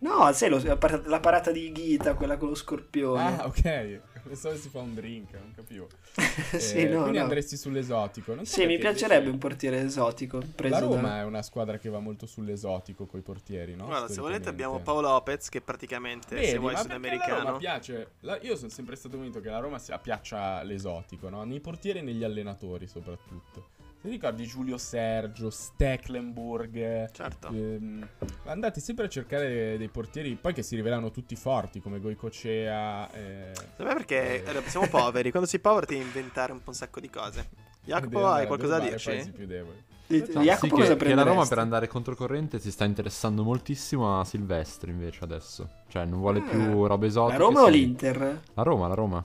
[0.00, 3.36] No, sai lo- la, parata, la parata di Ghita, quella con lo scorpione.
[3.38, 4.00] Ah, ok.
[4.38, 5.88] Pensavo si fa un drink, non capivo.
[6.58, 7.24] sì, Eh, no, quindi no.
[7.24, 8.34] andresti sull'esotico.
[8.34, 10.42] Non so Sì, mi piacerebbe invece un portiere esotico.
[10.54, 11.18] Preso La Roma da...
[11.20, 13.86] è una squadra che va molto sull'esotico coi portieri, no?
[13.86, 14.78] Guarda, se volete abbiamo.
[14.80, 17.56] Paolo Lopez che praticamente, Vedi, se vuoi Roma sudamericano...
[17.56, 18.10] piace.
[18.20, 21.44] la- io sono sempre stato convinto che la Roma si appiaccia l'esotico, no?
[21.44, 23.76] Nei portieri e negli allenatori, soprattutto.
[24.08, 27.10] Se ricordi Giulio Sergio, Stecklenburg.
[27.12, 27.48] Certo.
[27.48, 28.08] ehm,
[28.44, 33.10] andate sempre a cercare dei portieri poi che si rivelano tutti forti, come Goicocea.
[33.12, 34.62] Eh, Secondo me perché Eh.
[34.70, 37.50] siamo poveri, quando sei povero devi inventare un po' un sacco di cose.
[37.84, 39.30] Jacopo, hai qualcosa da dirci?
[39.30, 39.76] più deboli.
[40.06, 43.42] Di- No, Sì, Jacopo che, cosa che la Roma per andare controcorrente si sta interessando
[43.44, 45.68] moltissimo a Silvestri invece adesso.
[45.88, 46.86] Cioè non vuole più Ah.
[46.88, 47.36] robe esotiche.
[47.38, 47.72] La Roma o sì.
[47.72, 48.40] l'Inter?
[48.54, 49.22] La Roma, la Roma.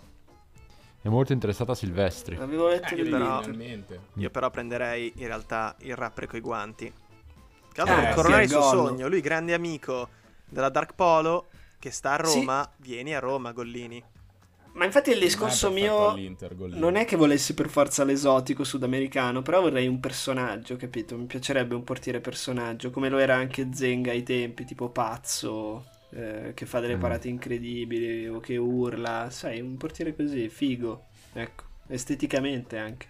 [1.03, 2.37] È molto interessata a Silvestri.
[2.37, 3.55] Avevo letto Eh, io dell'Inter.
[3.55, 4.01] però-.
[4.15, 6.85] Io però prenderei in realtà il rapper coi guanti.
[7.73, 9.09] Che Eh, per sì, coronare il suo sogno.
[9.09, 10.07] Lui, grande amico
[10.47, 12.37] della Dark Polo, che sta a Sì.
[12.37, 14.01] Roma, vieni a Roma, Gollini.
[14.75, 16.15] Ma infatti il discorso mio
[16.69, 21.17] non è che volessi per forza l'esotico sudamericano, però vorrei un personaggio, capito?
[21.17, 26.51] Mi piacerebbe un portiere personaggio, come lo era anche Zenga ai tempi, tipo pazzo, eh,
[26.53, 26.99] che fa delle Mm.
[26.99, 33.07] parate incredibili o che urla, sai, un portiere così, figo, ecco, esteticamente anche.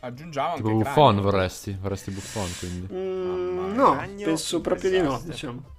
[0.00, 1.22] Aggiungiamo Tipo anche Buffon Cragno.
[1.22, 1.76] vorresti?
[1.80, 2.92] Vorresti Buffon quindi.
[2.92, 5.72] Mm, no, Ragno, penso proprio di no, diciamo.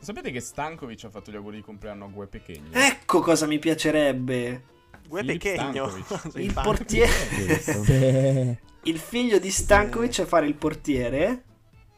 [0.00, 2.70] Sapete che Stankovic ha fatto gli auguri di compleanno a Gue Pechegno?
[2.72, 4.64] Ecco cosa mi piacerebbe.
[5.06, 5.92] Gue Pechegno.
[6.34, 8.60] Il portiere...
[8.84, 11.44] Il figlio di Stankovic a fare il portiere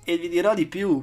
[0.04, 1.02] e vi dirò di più,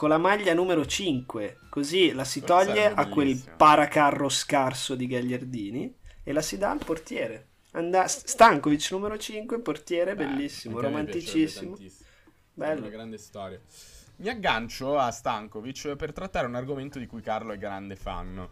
[0.00, 5.94] con la maglia numero 5, così la si toglie a quel paracarro scarso di Gagliardini
[6.22, 7.48] e la si dà al portiere.
[7.72, 11.76] Anda- Stankovic numero 5, portiere, Beh, bellissimo, romanticissimo.
[12.54, 12.80] Bello.
[12.80, 13.60] Una grande storia.
[14.16, 18.48] Mi aggancio a Stankovic per trattare un argomento di cui Carlo è grande fan.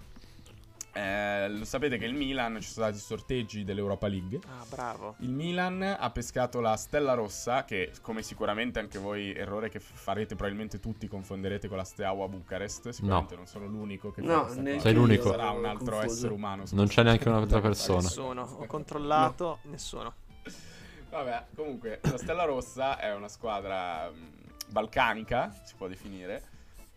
[0.92, 4.40] Eh, lo sapete che il Milan ci sono stati i sorteggi dell'Europa League.
[4.48, 5.14] Ah, bravo.
[5.18, 10.34] Il Milan ha pescato la Stella Rossa, che come sicuramente anche voi, errore che farete
[10.34, 12.88] probabilmente tutti, confonderete con la Steaua Bucarest.
[12.88, 14.88] Sicuramente non sono l'unico che fa No, questa neanche cosa.
[14.88, 15.30] Sei l'unico.
[15.30, 16.14] Sarà un altro confuso.
[16.14, 16.62] essere umano.
[16.72, 18.02] Non c'è neanche un'altra persona.
[18.02, 18.42] Nessuno.
[18.42, 20.12] Ho controllato, nessuno.
[21.10, 26.42] Vabbè, comunque, la Stella Rossa è una squadra mh, balcanica, si può definire,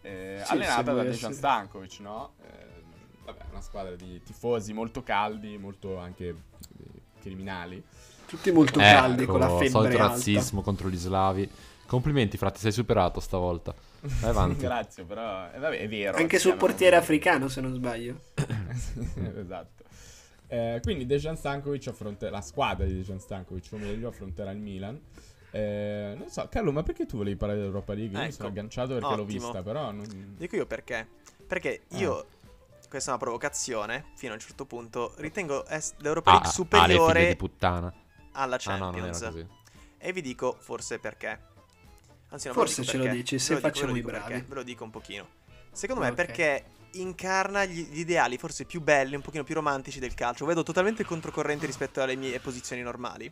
[0.01, 1.31] eh, Sì, allenata da Dejan.
[1.33, 2.33] Stankovic, no?
[2.41, 2.80] Eh,
[3.31, 6.35] vabbè, una squadra di tifosi molto caldi, molto anche eh,
[7.21, 7.83] criminali.
[8.25, 10.07] Tutti molto Eh, caldi ecco, con la febbre solito alta.
[10.13, 11.49] razzismo contro gli slavi.
[11.85, 13.73] Complimenti, frate, sei superato stavolta.
[13.99, 14.61] Vai avanti.
[14.61, 16.17] Grazie, però eh, vabbè, è vero.
[16.17, 18.19] Anche sul chiamano- portiere africano, se non sbaglio.
[19.37, 19.83] esatto.
[20.47, 24.99] Eh, quindi Dejan Stankovic affronterà la squadra di Dejan Stankovic, o meglio, affronterà il Milan.
[25.51, 28.13] Eh, non so, Carlo, ma perché tu volevi parlare dell'Europa League?
[28.13, 29.25] Io mi Ecco, sono agganciato perché l'ho ottimo.
[29.27, 30.35] vista, però non...
[30.37, 31.07] Dico io perché.
[31.45, 31.97] Perché Ah.
[32.91, 36.51] Questa è una provocazione, fino a un certo punto, ritengo es- l'Europa Ah, League ah,
[36.51, 37.93] le superiore puttana.
[38.33, 39.19] alla Ah no, non era Champions.
[39.33, 39.47] così.
[39.97, 41.39] e vi dico forse perché.
[42.29, 43.17] Anzi, non Forse ve lo ce dico lo perché.
[43.17, 44.31] dici, se lo dico, facciamo lo i dico bravi.
[44.33, 45.27] perché, Ve lo dico un pochino.
[45.71, 46.15] Secondo me Ok.
[46.15, 46.65] perché
[46.95, 50.45] incarna gli, gli ideali forse più belli, un pochino più romantici del calcio.
[50.45, 53.31] Vedo totalmente controcorrente rispetto alle mie posizioni normali.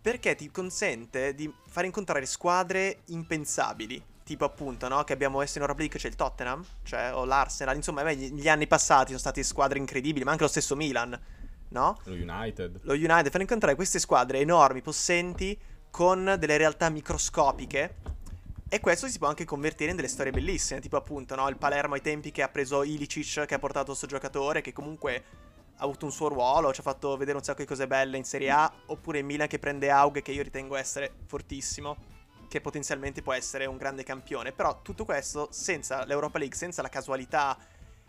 [0.00, 4.02] Perché ti consente di far incontrare squadre impensabili.
[4.26, 5.04] Tipo appunto, no?
[5.04, 7.76] Che abbiamo messo in Europa League, c'è il Tottenham, cioè, o l'Arsenal.
[7.76, 11.16] Insomma, beh, gli, gli anni passati sono state squadre incredibili, ma anche lo stesso Milan,
[11.68, 12.00] no?
[12.02, 12.80] Lo United.
[12.82, 15.56] Lo United fanno incontrare queste squadre enormi, possenti,
[15.92, 17.94] con delle realtà microscopiche.
[18.68, 21.94] E questo si può anche convertire in delle storie bellissime, tipo appunto no, il Palermo
[21.94, 25.22] ai tempi che ha preso Ilicic, che ha portato questo giocatore, che comunque
[25.76, 28.24] ha avuto un suo ruolo, ci ha fatto vedere un sacco di cose belle in
[28.24, 31.96] Serie A, oppure il Milan che prende Aug, che io ritengo essere fortissimo,
[32.56, 34.52] che potenzialmente può essere un grande campione.
[34.52, 37.56] Però tutto questo senza l'Europa League, senza la casualità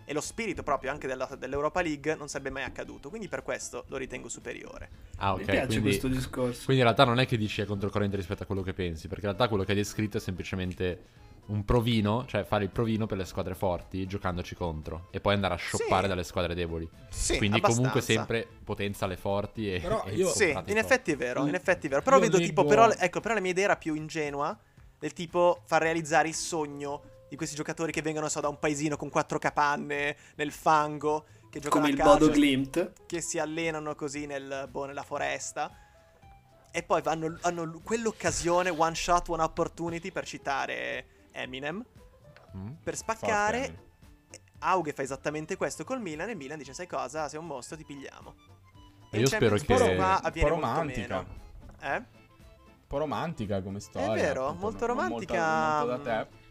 [0.10, 3.10] e lo spirito proprio anche della- dell'Europa League non sarebbe mai accaduto.
[3.10, 4.89] Quindi per questo lo ritengo superiore.
[5.18, 5.45] Ah, Mi ok.
[5.50, 6.64] piace quindi, questo discorso.
[6.64, 9.26] quindi in realtà non è che dici è controcorrente rispetto a quello che pensi, perché
[9.26, 13.18] in realtà quello che hai descritto è semplicemente un provino, cioè fare il provino per
[13.18, 16.08] le squadre forti giocandoci contro e poi andare a shoppare Sì.
[16.10, 16.88] dalle squadre deboli.
[17.10, 17.76] Sì, quindi abbastanza.
[17.76, 21.56] comunque sempre potenza alle forti e, Però e io- Sì, in effetti è vero, in
[21.56, 22.02] effetti è vero.
[22.02, 24.58] Però io vedo tipo, però, ecco, però la mia idea era più ingenua,
[25.00, 28.98] del tipo far realizzare il sogno di questi giocatori che vengono, so, da un paesino
[28.98, 32.93] con quattro capanne, nel fango, che giocano Come a il calcio, Bodo Glimt.
[33.06, 35.72] che si allenano così nel, boh, nella foresta.
[36.72, 41.06] E poi vanno, hanno quell'occasione, one shot, one opportunity, per citare
[41.41, 41.83] Eminem,
[42.55, 42.65] Mm?
[42.83, 43.57] per Forte, spaccare.
[43.65, 43.85] Emily.
[44.59, 47.77] Auge fa esattamente questo col Milan e il Milan dice, sai cosa, sei un mostro,
[47.77, 48.33] ti pigliamo.
[49.11, 51.25] E io spero che- qua Un po' avviene romantica.
[51.81, 51.95] Eh?
[51.95, 52.05] Un
[52.88, 54.13] po' romantica come storia.
[54.13, 56.45] vero, appunto, molto non romantica, molto- molto da te.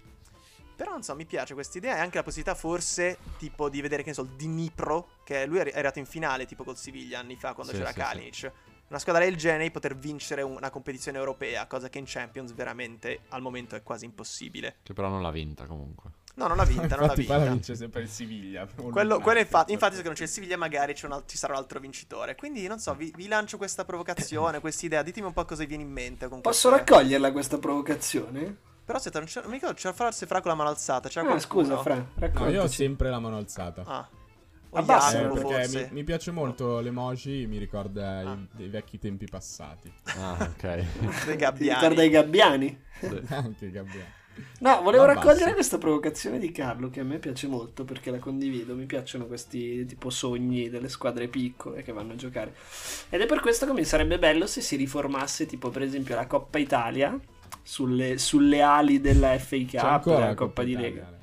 [0.77, 4.03] Però non so, mi piace questa idea e anche la possibilità forse tipo di vedere
[4.03, 7.37] che ne so, il Dnipro, che lui è arrivato in finale tipo col Siviglia anni
[7.37, 8.53] fa quando Sì, c'era sì, Kalinic.
[8.89, 13.43] Una squadra del genere poter vincere una competizione europea, cosa che in Champions veramente al
[13.43, 14.77] momento è quasi impossibile.
[14.83, 16.11] Che però non l'ha vinta comunque.
[16.37, 17.39] No, non l'ha vinta, non l'ha la vinta.
[17.39, 18.67] vince sempre il Siviglia.
[18.67, 21.55] Quello, quello infatti, infatti, se non c'è il Siviglia magari c'è un al- ci sarà
[21.55, 22.35] un altro vincitore.
[22.37, 25.03] Quindi non so, vi, vi lancio questa provocazione, questa idea.
[25.03, 26.29] Ditemi un po' cosa vi viene in mente.
[26.29, 28.55] Con Posso queste- raccoglierla questa provocazione?
[28.85, 31.09] Però aspetta, non, c'è, non mi ricordo, c'era forse Fra con la mano alzata.
[31.09, 31.65] C'era Ah, qualcuno?
[31.65, 32.53] scusa, Fra, No, raccontaci.
[32.55, 33.83] io ho sempre la mano alzata.
[33.85, 34.09] Ah.
[34.77, 35.85] O Abbassa, Eh, forse.
[35.91, 38.33] mi, mi piace molto l'emoji, mi ricorda Ah.
[38.35, 39.91] i, dei vecchi tempi passati.
[40.19, 40.85] Ah, ok.
[41.27, 41.81] Dei gabbiani.
[41.81, 42.81] ricorda i gabbiani?
[43.01, 43.21] Sì.
[43.29, 44.15] Anche Gabriele.
[44.59, 48.75] No, volevo raccogliere questa provocazione di Carlo che a me piace molto perché la condivido.
[48.75, 52.53] Mi piacciono questi tipo sogni delle squadre piccole che vanno a giocare.
[53.09, 56.27] Ed è per questo che mi sarebbe bello se si riformasse tipo per esempio la
[56.27, 57.19] Coppa Italia
[57.63, 61.16] sulle, sulle ali della FA Cup, la Coppa di Italia, Lega.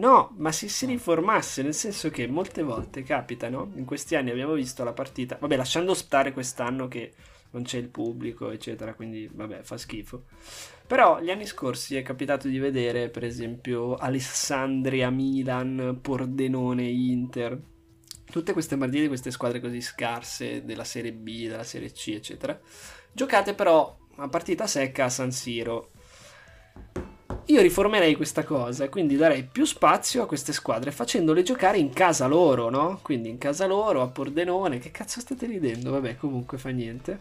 [0.00, 3.70] No, ma si, si riformasse, nel senso che molte volte capita, no?
[3.74, 7.12] In questi anni abbiamo visto la partita, vabbè, lasciando stare quest'anno che
[7.50, 10.24] non c'è il pubblico, eccetera, quindi vabbè, fa schifo.
[10.86, 17.60] Però gli anni scorsi è capitato di vedere, per esempio, Alessandria Milan, Pordenone Inter,
[18.24, 22.58] tutte queste partite queste squadre così scarse della Serie B, della Serie C, eccetera,
[23.12, 25.90] giocate però a partita secca a San Siro.
[27.50, 32.26] Io riformerei questa cosa, quindi darei più spazio a queste squadre facendole giocare in casa
[32.28, 33.00] loro, no?
[33.02, 34.78] Quindi in casa loro, a Pordenone.
[34.78, 35.90] Che cazzo state ridendo?
[35.90, 37.20] Vabbè, comunque fa niente.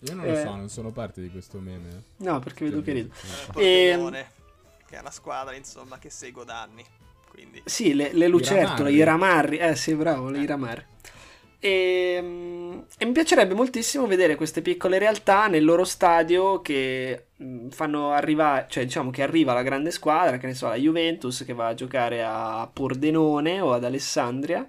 [0.00, 0.42] Io non lo Eh.
[0.42, 2.04] so, non sono parte di questo meme.
[2.18, 3.10] No, perché vedo che rido.
[3.56, 4.30] Eh, Ehm, Pordenone,
[4.88, 6.82] che è una squadra, insomma, che seguo da anni.
[7.28, 8.94] Quindi Sì, le, le lucertole, ramarri.
[8.94, 9.56] i ramarri.
[9.58, 10.84] Eh sì, bravo, i ramarri.
[11.58, 17.26] E, mm, e mi piacerebbe moltissimo vedere queste piccole realtà nel loro stadio che
[17.70, 21.52] fanno arrivare, cioè diciamo che arriva la grande squadra, che ne so, la Juventus che
[21.52, 24.66] va a giocare a Pordenone o ad Alessandria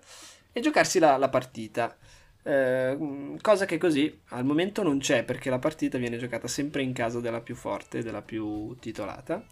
[0.52, 1.96] e giocarsi la, la partita.
[2.44, 6.94] Eh, cosa che così al momento non c'è perché la partita viene giocata sempre in
[6.94, 9.44] casa della più forte, della più titolata.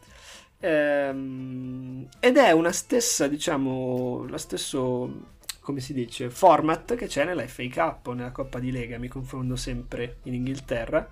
[0.59, 5.34] Ehm, ed è una stessa, diciamo, lo stesso,
[5.65, 9.55] come si dice, format che c'è nella FA Cup nella Coppa di Lega, mi confondo
[9.55, 11.09] sempre in Inghilterra,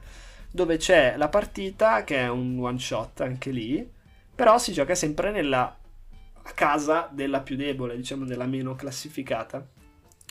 [0.52, 3.92] dove c'è la partita che è un one shot anche lì,
[4.36, 5.76] però si gioca sempre nella
[6.54, 9.68] casa della più debole, diciamo della meno classificata.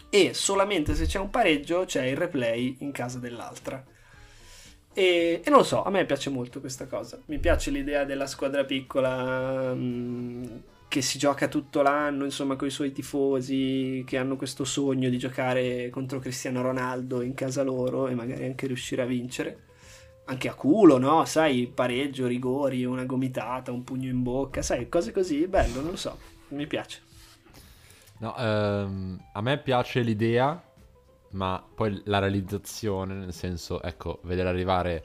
[0.09, 3.85] E solamente se c'è un pareggio c'è il replay in casa dell'altra.
[4.95, 7.19] E, e non lo so, a me piace molto questa cosa.
[7.25, 10.45] Mi piace l'idea della squadra piccola mm,
[10.93, 15.17] che si gioca tutto l'anno, insomma, con i suoi tifosi che hanno questo sogno di
[15.17, 19.69] giocare contro Cristiano Ronaldo in casa loro e magari anche riuscire a vincere.
[20.27, 21.25] Anche a culo, no?
[21.25, 25.97] Sai, pareggio, rigori, una gomitata, un pugno in bocca, sai, cose così, bello, non lo
[25.97, 26.19] so,
[26.49, 27.01] mi piace.
[28.19, 30.63] No, ehm, a me piace l'idea,
[31.31, 35.05] ma poi la realizzazione, nel senso, ecco, vedere arrivare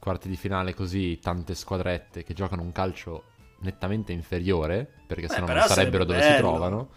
[0.00, 3.31] quarti di finale così tante squadrette che giocano un calcio
[3.62, 6.38] nettamente inferiore, perché Beh, sennò non sarebbero sarebbe dove si bello.
[6.38, 6.90] trovano.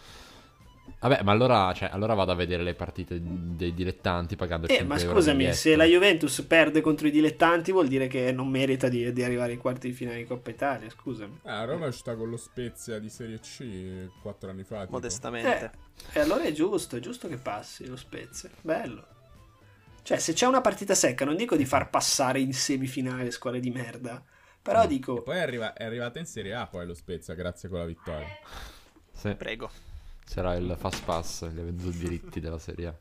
[1.00, 4.88] Vabbè, ma allora, cioè, allora vado a vedere le partite dei dilettanti pagando Eh, 5
[4.88, 8.88] ma euro scusami, se la Juventus perde contro i dilettanti vuol dire che non merita
[8.88, 11.40] di, di arrivare ai quarti di finale di Coppa Italia, scusami.
[11.44, 14.82] Ah, Roma è uscita con lo Spezia di Serie C quattro anni fa.
[14.82, 14.94] tipo.
[14.94, 15.72] modestamente.
[16.14, 18.50] E allora è giusto, è giusto che passi lo Spezia.
[18.62, 19.06] Bello.
[20.02, 23.70] Cioè, se c'è una partita secca, non dico di far passare in semifinale squadre di
[23.72, 24.24] merda,
[24.66, 25.22] però E dico...
[25.22, 28.26] poi è, arriva- è arrivata in Serie A poi lo Spezia, grazie a quella vittoria.
[29.16, 29.70] Sì, Prego.
[30.26, 32.94] c'era il fast pass, gli i diritti della Serie A.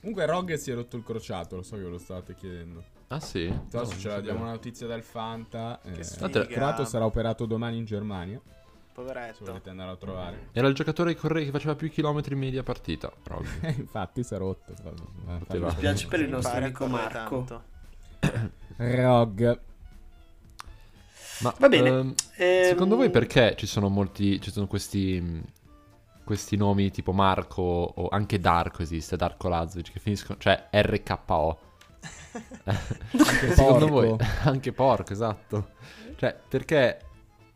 [0.00, 2.82] Comunque Rog si è rotto il crociato, lo so che ve lo stavate chiedendo.
[3.08, 3.46] Ah sì?
[3.68, 5.78] Tra No, l'altro ce la diamo una notizia dal Fanta.
[5.82, 6.40] Che eh, sfiga.
[6.40, 8.40] il croato sarà operato domani in Germania.
[8.42, 9.44] Se Poveretto.
[9.44, 10.48] volete andare a trovare.
[10.52, 13.12] Era il giocatore che, corre- che faceva più chilometri in media partita.
[13.60, 14.72] Eh, infatti si è rotto.
[15.40, 17.44] Poteva- Mi piace per il Mi nostro pare amico Marco.
[18.18, 18.50] tanto.
[18.78, 19.60] Rog.
[21.42, 21.88] Ma Va bene.
[21.88, 25.42] ehm, Ehm, secondo voi perché ci sono molti ci sono questi
[26.24, 31.58] questi nomi tipo Marco o anche Darko esiste, Darko Lazovic che finiscono, cioè RKO.
[33.54, 34.16] Secondo porco.
[34.16, 35.70] voi anche porco, esatto.
[36.16, 36.98] Cioè, perché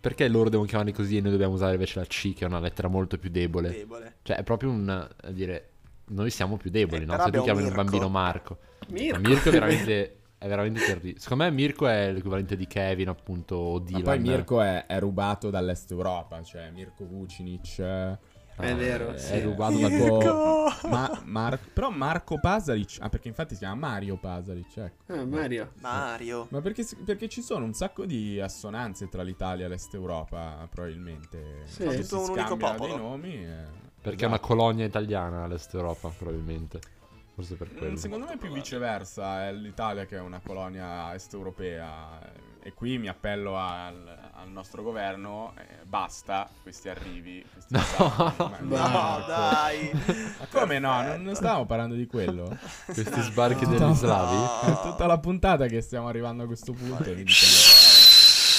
[0.01, 2.61] perché loro devono chiamarli così e noi dobbiamo usare invece la C che è una
[2.61, 3.70] lettera molto più debole?
[3.70, 4.16] Debole.
[4.22, 5.70] Cioè, è proprio un a dire
[6.09, 7.18] noi siamo più deboli, Eh, no?
[7.20, 8.59] Se tu chiami un bambino Marco.
[8.89, 9.20] Mirko.
[9.20, 11.18] Ma Mirko è veramente è veramente terribile.
[11.18, 14.03] Secondo me Mirko è l'equivalente di Kevin, appunto, o Ma Dylan.
[14.03, 17.78] poi Mirko è, è rubato dall'est Europa, cioè Mirko Vucinic.
[17.78, 18.18] eh,
[18.59, 19.41] È vero, è sì.
[19.43, 20.55] rubato da Mirko!
[20.89, 25.12] Ma, Mar- però Marco Pasalic, ah perché infatti si chiama Mario Pasalic, ecco.
[25.12, 25.72] Ah, Mario.
[25.80, 26.47] Mario.
[26.51, 31.62] Ma perché, perché ci sono un sacco di assonanze tra l'Italia e l'Est Europa, probabilmente.
[31.64, 31.82] Sì.
[31.82, 32.97] Che È si tutto un unico popolo.
[32.97, 33.34] nomi.
[33.45, 34.55] eh, Perché è una esatto.
[34.55, 36.80] colonia italiana all'est Europa, probabilmente.
[37.37, 37.97] Forse per Mm, quello.
[37.97, 42.18] Secondo me è più viceversa, è l'Italia che è una colonia est europea
[42.62, 47.45] e qui mi appello al, al nostro governo, eh, basta questi arrivi.
[47.53, 47.80] Questi No.
[47.82, 49.26] sbarchi, No, Marco.
[49.28, 49.91] dai.
[49.93, 51.03] Ma come no?
[51.03, 52.57] Non, non stavamo parlando di quello?
[52.87, 53.70] Questi sbarchi No.
[53.78, 54.34] degli slavi?
[54.34, 54.61] No.
[54.72, 57.22] È tutta la puntata che stiamo arrivando a questo punto mi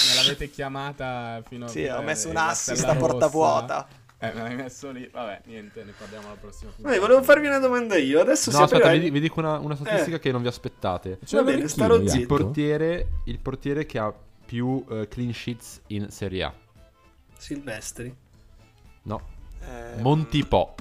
[0.08, 1.68] me l'avete chiamata fino a...
[1.68, 3.88] Sì, ho eh, messo un la assist a porta vuota.
[4.20, 5.08] Eh, me l'hai messo lì.
[5.12, 6.90] Vabbè, niente, ne parliamo alla prossima puntata.
[6.96, 8.20] Vabbè, volevo farvi una domanda io.
[8.20, 10.20] Adesso No, si aspetta, aprirà- vi, vi dico una, una statistica Eh.
[10.20, 11.20] che non vi aspettate.
[11.24, 12.04] C'è Va bene, starò Jacopo?
[12.16, 12.36] Il zitto.
[12.36, 14.14] portiere, il portiere che ha
[14.46, 16.54] più eh, clean sheets in Serie A.
[17.38, 18.16] Silvestri.
[19.04, 19.22] No,
[19.62, 20.76] Eh, Monti Po.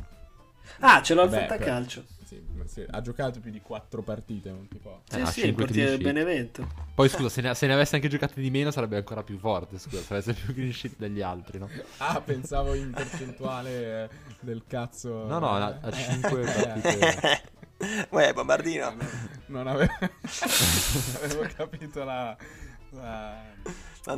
[0.81, 2.05] Ah, ce l'ho al Beh, fantacalcio.
[2.27, 5.01] Sì, ma sì, ha giocato più di quattro partite, non ti può.
[5.09, 6.25] Sì, ha sì, il cinque portiere del clean sheet.
[6.25, 6.69] Benevento.
[6.93, 9.79] Poi scusa, se ne, se ne avesse anche giocati di meno sarebbe ancora più forte.
[9.79, 11.69] Scusa, se avesse più clean sheet degli altri, no?
[11.99, 14.09] Ah, pensavo in percentuale eh,
[14.41, 15.27] del cazzo.
[15.27, 17.43] No, no, a, a 5 partite.
[18.11, 18.97] Uè, bombardino.
[19.47, 20.11] Non avevo, non
[21.23, 22.37] avevo capito la.
[22.91, 23.43] la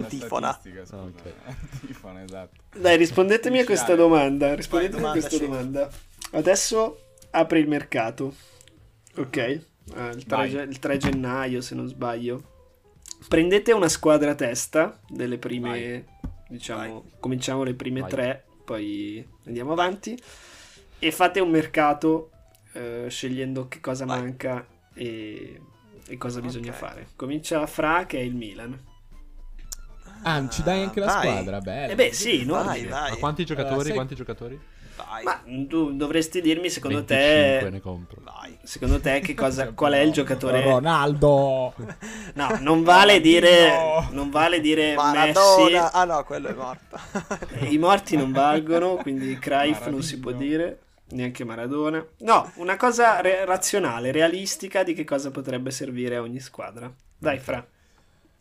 [0.08, 0.96] scusa.
[0.96, 1.32] Ok.
[1.80, 2.62] Antifona, esatto.
[2.74, 4.54] Dai, rispondetemi a questa domanda.
[4.54, 5.90] Rispondetemi a questa domanda.
[6.30, 8.34] Adesso apri il mercato.
[9.16, 9.36] Ok?
[9.36, 9.60] Eh,
[10.14, 10.50] il, 3 Vai.
[10.50, 12.56] ge- il 3 gennaio, se non sbaglio.
[13.28, 16.04] Prendete una squadra a testa delle prime, Vai.
[16.48, 18.10] diciamo, cominciamo le prime Vai.
[18.10, 20.16] tre, poi andiamo avanti.
[21.00, 22.30] E fate un mercato
[22.72, 24.20] eh, scegliendo che cosa Vai.
[24.20, 24.64] manca
[24.94, 25.60] e,
[26.06, 26.76] e cosa bisogna Ok.
[26.76, 27.08] fare.
[27.16, 28.78] Comincia Fra, che è il Milan.
[30.22, 31.28] Ah, ci dai anche la vai.
[31.28, 31.92] squadra, bello.
[31.92, 33.10] Eh beh, sì, in Vai, vai.
[33.12, 33.84] Ma quanti giocatori?
[33.84, 34.60] sai- Quanti giocatori?
[35.06, 35.22] Vai.
[35.24, 38.20] Ma tu dovresti dirmi secondo 25 te ne compro.
[38.22, 38.58] Vai.
[38.62, 41.74] secondo te che cosa qual è il giocatore Ronaldo.
[42.34, 44.08] No, non vale dire No.
[44.10, 45.64] non vale dire Maradona.
[45.82, 45.96] Messi.
[45.96, 46.98] Ah no, quello è morto.
[47.68, 50.80] I morti non valgono, quindi Cruyff non si può dire,
[51.10, 52.04] neanche Maradona.
[52.18, 56.92] No, una cosa re- razionale, realistica di che cosa potrebbe servire a ogni squadra.
[57.16, 57.64] Dai, Fra.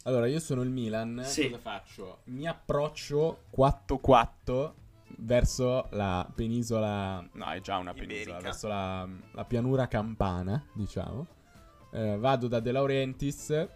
[0.03, 1.21] Allora, io sono il Milan.
[1.25, 1.49] Sì.
[1.49, 2.17] Cosa faccio?
[2.25, 4.71] Mi approccio 4-4
[5.17, 7.25] verso la penisola.
[7.33, 8.19] No, è già una penisola.
[8.21, 8.39] Iberica.
[8.39, 11.27] Verso la, la pianura campana, diciamo.
[11.91, 13.67] Eh, vado da De Laurentiis.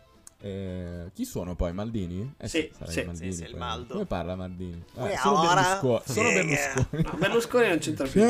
[0.43, 1.71] Eh, chi sono poi?
[1.71, 2.33] Maldini?
[2.37, 3.03] Eh Sì, sì.
[3.03, 3.57] Maldini, Sì, sì, il.
[3.57, 3.93] Maldo.
[3.93, 4.83] Come parla Maldini?
[4.95, 6.01] Eh, Uè, solo ora- Berlusconi.
[6.05, 7.03] Solo Berlusconi.
[7.03, 8.21] No, Berlusconi non c'entra più.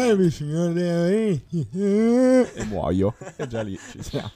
[2.54, 3.16] E muoio.
[3.38, 4.32] E già lì ci siamo.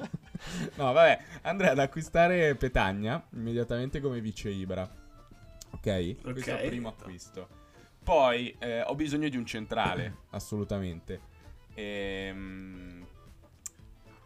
[0.76, 4.90] No, vabbè, andrei ad acquistare Petagna immediatamente come vice Ibra.
[5.72, 6.22] Ok?
[6.22, 7.48] Questo è il primo acquisto.
[8.06, 11.20] Poi eh, ho bisogno di un centrale, assolutamente.
[11.74, 13.04] Ehm,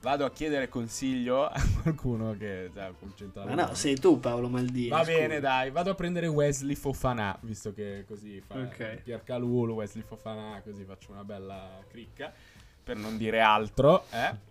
[0.01, 3.55] vado a chiedere consiglio a qualcuno che ha un centrale.
[3.55, 4.89] Ma no, sei tu Paolo Maldini.
[4.89, 5.11] Va scusa.
[5.17, 9.01] bene, dai, vado a prendere Wesley Fofana, visto che così fa Ok.
[9.03, 12.33] Pier Calulu, Wesley Fofana, così faccio una bella cricca,
[12.83, 14.47] per non dire altro, eh.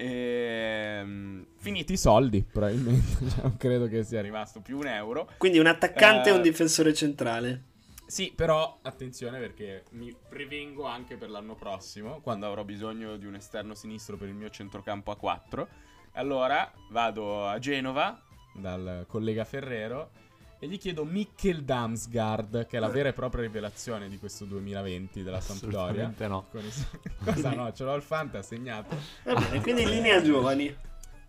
[0.00, 5.28] Ehm, finiti i soldi, probabilmente, cioè, non credo che sia rimasto più un euro.
[5.38, 7.62] Quindi un attaccante e un Eh, difensore centrale.
[8.08, 13.34] Sì, però attenzione perché mi prevengo anche per l'anno prossimo, quando avrò bisogno di un
[13.34, 15.68] esterno sinistro per il mio centrocampo a 4.
[16.12, 18.18] Allora vado a Genova
[18.54, 20.10] dal collega Ferrero
[20.58, 25.22] e gli chiedo Mikkel Damsgaard, che è la vera e propria rivelazione di questo 2020
[25.22, 26.08] della Sampdoria.
[26.08, 26.46] Assolutamente no.
[26.50, 26.72] Con i
[27.22, 27.70] Cosa no?
[27.74, 28.96] Ce l'ho il Fanta segnato.
[29.24, 30.74] Va bene, quindi in linea giovani.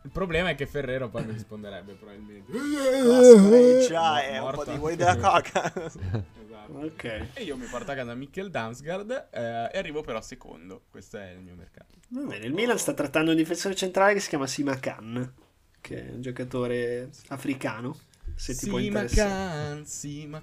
[0.02, 2.52] Il problema è che Ferrero poi mi risponderebbe probabilmente.
[2.54, 4.64] La scoreggia è un Morta.
[4.64, 5.74] po' di vuoi della coca.
[5.76, 6.38] Esatto.
[6.72, 7.04] Ok.
[7.34, 10.84] E io mi porto a casa Mikkel Damsgaard eh, e arrivo però secondo.
[10.90, 11.98] Questo è il mio mercato.
[12.10, 15.34] Va bene, il Milan sta trattando un difensore centrale che si chiama Sima Khan,
[15.82, 17.98] che è un giocatore africano.
[18.36, 19.86] Se ti può Sì, interessare.
[19.86, 20.26] Sì.
[20.28, 20.40] No,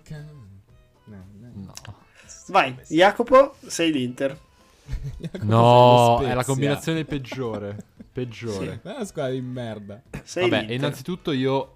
[1.05, 1.53] no.
[1.55, 1.73] No.
[2.49, 4.39] Vai, Jacopo, sei l'Inter.
[5.43, 7.76] No, è la combinazione peggiore.
[8.12, 8.80] Peggiore.
[8.82, 10.01] È una squadra di merda.
[10.24, 10.76] Sei Vabbè, l'Inter.
[10.76, 11.70] innanzito io...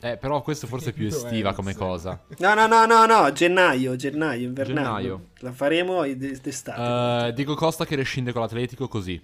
[0.00, 2.20] Eh, però questo forse è più estiva come cosa.
[2.38, 4.84] No, no, no, no, no, gennaio, gennaio, invernale.
[5.02, 5.24] Gennaio.
[5.38, 7.26] La faremo d- d'estate.
[7.28, 9.20] Eh, Diego Costa che rescinde con l'Atletico così.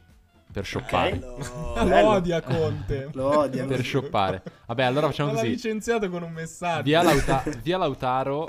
[0.52, 1.16] Per shoppare.
[1.16, 1.36] Bello.
[1.84, 3.08] Lo odia Conte.
[3.12, 3.68] Lo odiano.
[3.68, 4.42] Per shoppare.
[4.66, 5.50] Vabbè, allora facciamo l'ha così.
[5.50, 6.82] licenziato con un messaggio.
[6.82, 8.48] Via, Lauta- via Lautaro.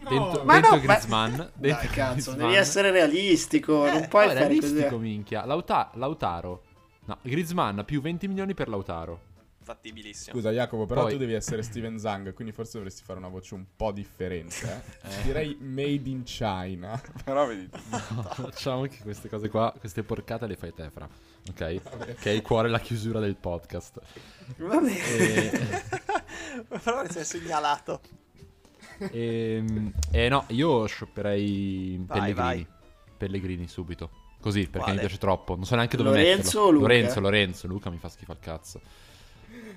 [0.00, 0.08] No.
[0.10, 1.34] Dentro, Ma dentro no, ma- Griezmann.
[1.36, 2.38] Dai, Dentro cazzo, Griezmann.
[2.38, 4.96] devi essere realistico, Eh, non puoi no, fare realistico, così.
[5.02, 5.44] minchia.
[5.44, 6.62] Lauta- Lautaro.
[7.06, 9.20] No, Griezmann più 20 milioni per Lautaro.
[9.62, 10.34] Fattibilissimo.
[10.34, 13.52] Scusa Jacopo, però Poi- tu devi essere Steven Zang, quindi forse dovresti fare una voce
[13.54, 14.82] un po' differente.
[15.02, 15.08] eh.
[15.24, 16.98] Direi made in China.
[17.22, 17.68] però vedi.
[17.90, 21.06] Facciamo che queste cose qua, queste porcate le fai te, fra.
[21.50, 22.14] Ok?
[22.18, 24.00] Che è il cuore e la chiusura del podcast.
[24.56, 24.98] Va bene.
[25.16, 25.82] E,
[26.82, 28.00] Però si è segnalato.
[29.10, 29.64] E,
[30.10, 32.32] e no, io shopperei Vai, Pellegrini.
[32.34, 32.66] vai.
[33.16, 34.10] Pellegrini subito.
[34.40, 34.92] Così, perché Quale?
[34.94, 35.56] mi piace troppo.
[35.56, 36.60] Non so neanche dove Lorenzo metterlo.
[36.60, 36.86] o Luca?
[36.86, 37.66] Lorenzo, Lorenzo.
[37.66, 38.80] Luca mi fa schifo al cazzo.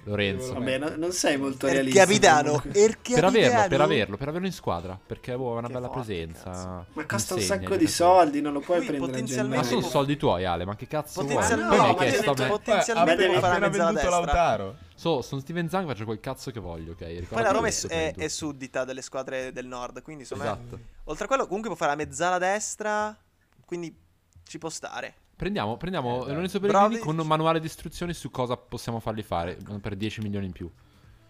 [0.03, 0.53] Lorenzo.
[0.53, 1.99] Vabbè, no- non sei molto Il realista.
[2.01, 2.61] capitano.
[2.73, 3.67] Il Per averlo, capitano.
[3.67, 4.99] per averlo, per averlo in squadra.
[5.05, 6.43] Perché ha una Che bella forte, presenza.
[6.43, 6.85] cazzo.
[6.93, 10.17] Ma costa un sacco di soldi, non lo puoi Lui prendere potenzialmente- Ma sono soldi
[10.17, 10.65] tuoi, Ale.
[10.65, 11.33] Ma che cazzo vuoi?
[11.35, 12.49] Potenzialmente, Ma no, Poi ma deve- me.
[12.49, 14.09] potenzialmente devi può fare venduto destra.
[14.09, 14.75] Lautaro.
[14.95, 16.97] So, sono Steven Zang, faccio quel cazzo che voglio, ok?
[16.99, 20.43] Poi Ricordati la Roma è, è- suddita delle squadre del nord, quindi insomma...
[20.43, 20.79] Esatto.
[21.05, 23.17] Oltre a quello comunque può fare la mezzala destra,
[23.65, 23.95] quindi
[24.43, 25.15] ci può stare.
[25.41, 26.33] Prendiamo, prendiamo Eh.
[26.33, 27.03] Lorenzo Pellegrini Brozovic.
[27.03, 30.69] con un manuale di istruzioni su cosa possiamo fargli fare per 10 milioni in più.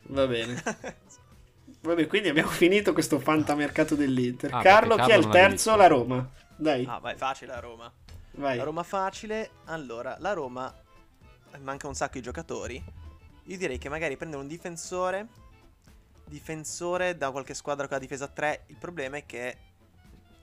[0.08, 0.62] Va bene.
[1.80, 4.54] Vabbè, quindi abbiamo finito questo fantamercato dell'Inter.
[4.54, 5.76] Ah, Carlo, perché chi è il Carlo terzo?
[5.78, 6.30] La Roma.
[6.58, 7.90] Dai, Ah, vai, facile la Roma.
[8.32, 8.58] vai.
[8.58, 9.50] La Roma facile.
[9.68, 10.76] Allora, la Roma
[11.62, 12.84] manca un sacco di giocatori.
[13.46, 15.26] Io direi che magari prendere un difensore.
[16.26, 18.66] Difensore da qualche squadra con la difesa 3.
[18.68, 19.56] Il problema è che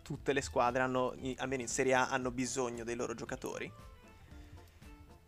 [0.09, 3.71] tutte le squadre hanno, almeno in Serie A, hanno bisogno dei loro giocatori.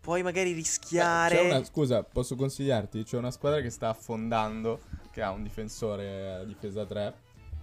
[0.00, 1.36] Puoi magari Beh, rischiare.
[1.36, 3.02] c'è una- scusa, posso consigliarti?
[3.04, 7.14] C'è una squadra che sta affondando, che ha un difensore a difesa 3,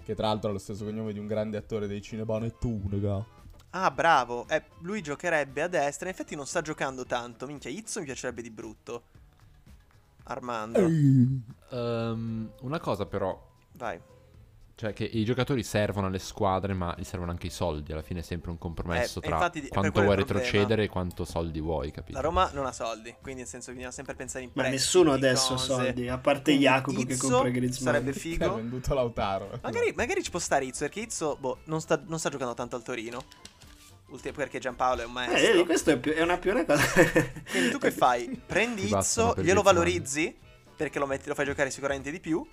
[0.03, 3.26] che tra l'altro ha lo stesso cognome di un grande attore dei Cinepanettone, ga.
[3.72, 4.47] Ah, bravo.
[4.49, 6.07] Eh, lui giocherebbe a destra.
[6.07, 7.47] In effetti non sta giocando tanto.
[7.47, 9.01] Minchia, Izzo mi piacerebbe di brutto.
[10.26, 10.80] Armando.
[11.72, 13.43] Ehm, una cosa però,
[13.74, 13.99] Vai.
[14.80, 17.91] Cioè che i giocatori servono alle squadre, ma gli servono anche i soldi.
[17.93, 21.59] Alla fine è sempre un compromesso Eh, tra infatti quanto vuoi retrocedere e quanto soldi
[21.59, 22.15] vuoi, capito?
[22.15, 25.13] La Roma non ha soldi, quindi nel senso bisogna sempre pensare in Ma prestiti, nessuno
[25.13, 27.86] adesso ha soldi, a parte Quindi Jacopo che Izzo compra Griezmann.
[27.93, 28.55] Sarebbe Che ha figo.
[28.55, 29.59] venduto Lautaro.
[29.63, 32.75] Magari, magari ci può stare Izzo, perché Izzo boh, non, sta, non sta giocando tanto
[32.75, 33.23] al Torino.
[34.09, 35.51] Ulti- perché Giampaolo è un Eh, maestro.
[35.53, 36.84] vedi, questo è, più, è una più una cosa.
[37.49, 38.30] Quindi tu che fai?
[38.45, 40.38] Prendi Izzo, glielo valorizzi,
[40.75, 42.47] perché lo, metti, lo fai giocare sicuramente di più.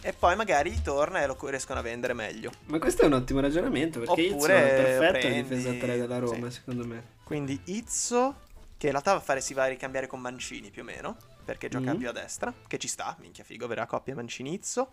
[0.00, 2.50] E poi magari torna e lo riescono a vendere meglio.
[2.66, 5.96] Ma questo è un ottimo ragionamento perché Izzo Oppure è perfetto prendi- a difesa 3
[5.98, 6.56] della Roma, sì.
[6.56, 7.02] secondo me.
[7.22, 8.34] Quindi Izzo,
[8.76, 11.16] che in realtà va a fare si va a ricambiare con Mancini più o meno,
[11.44, 11.98] perché gioca Mhm.
[11.98, 14.92] più a destra, che ci sta, minchia figo, verrà coppia Mancini-Izzo.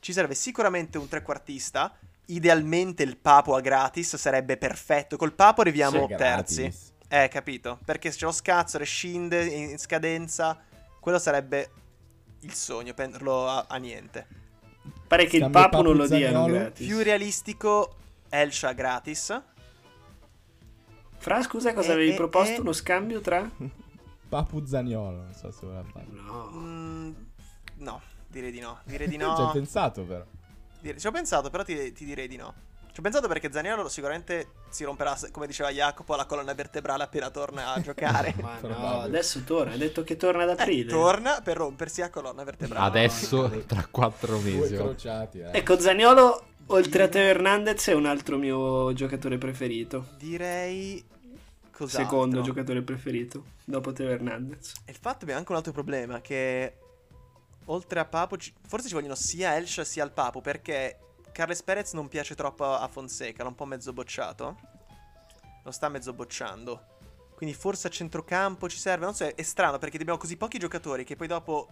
[0.00, 5.16] Ci serve sicuramente un trequartista, idealmente il Papo a gratis, sarebbe perfetto.
[5.16, 6.72] Col Papo arriviamo terzi.
[7.08, 7.78] Eh, capito?
[7.84, 10.58] Perché se ce lo scazzo, rescinde in scadenza,
[11.00, 11.70] quello sarebbe
[12.40, 14.26] il sogno, prenderlo a, a niente.
[15.06, 16.70] Pare che il Scambio Papu non lo diano.
[16.70, 17.96] Più realistico,
[18.28, 19.42] Elsha gratis.
[21.18, 22.54] Fra, scusa, cosa Eh, avevi eh, proposto?
[22.54, 22.60] eh.
[22.60, 23.48] Uno scambio tra?
[24.28, 26.06] Papu Zaniolo, non so se voleva fare.
[26.08, 26.50] No.
[26.52, 27.12] Mm,
[27.78, 28.80] no, direi di no.
[28.84, 29.50] Direi di Ci hai no.
[29.52, 30.24] pensato però.
[30.80, 32.54] Dire- Ci ho pensato, però ti, ti direi di no.
[32.92, 37.30] Ci ho pensato perché Zaniolo sicuramente si romperà, come diceva Jacopo, la colonna vertebrale appena
[37.30, 38.34] torna a giocare.
[38.40, 39.74] Ma no, adesso torna.
[39.74, 40.90] Ha detto che torna ad Eh, aprile.
[40.90, 42.86] torna per rompersi la colonna vertebrale.
[42.86, 43.58] Adesso, no.
[43.64, 44.74] tra quattro mesi.
[44.74, 44.94] oh.
[45.04, 45.50] eh.
[45.52, 50.08] Ecco, Zaniolo, oltre a Teo Hernandez, è un altro mio giocatore preferito.
[50.18, 51.04] Direi.
[51.70, 52.02] Cos'altro?
[52.10, 54.72] Secondo giocatore preferito, dopo Teo Hernandez.
[54.84, 56.74] E il fatto abbiamo anche un altro problema che
[57.66, 58.36] oltre a Papo
[58.66, 60.98] forse ci vogliono sia Elsha sia il Papo perché
[61.32, 64.56] Carles Perez non piace troppo a Fonseca, l'ha un po' mezzo bocciato.
[65.62, 66.98] Lo sta mezzo bocciando.
[67.34, 71.04] Quindi forse a centrocampo ci serve, non so, è, strano perché abbiamo così pochi giocatori
[71.04, 71.68] che poi dopo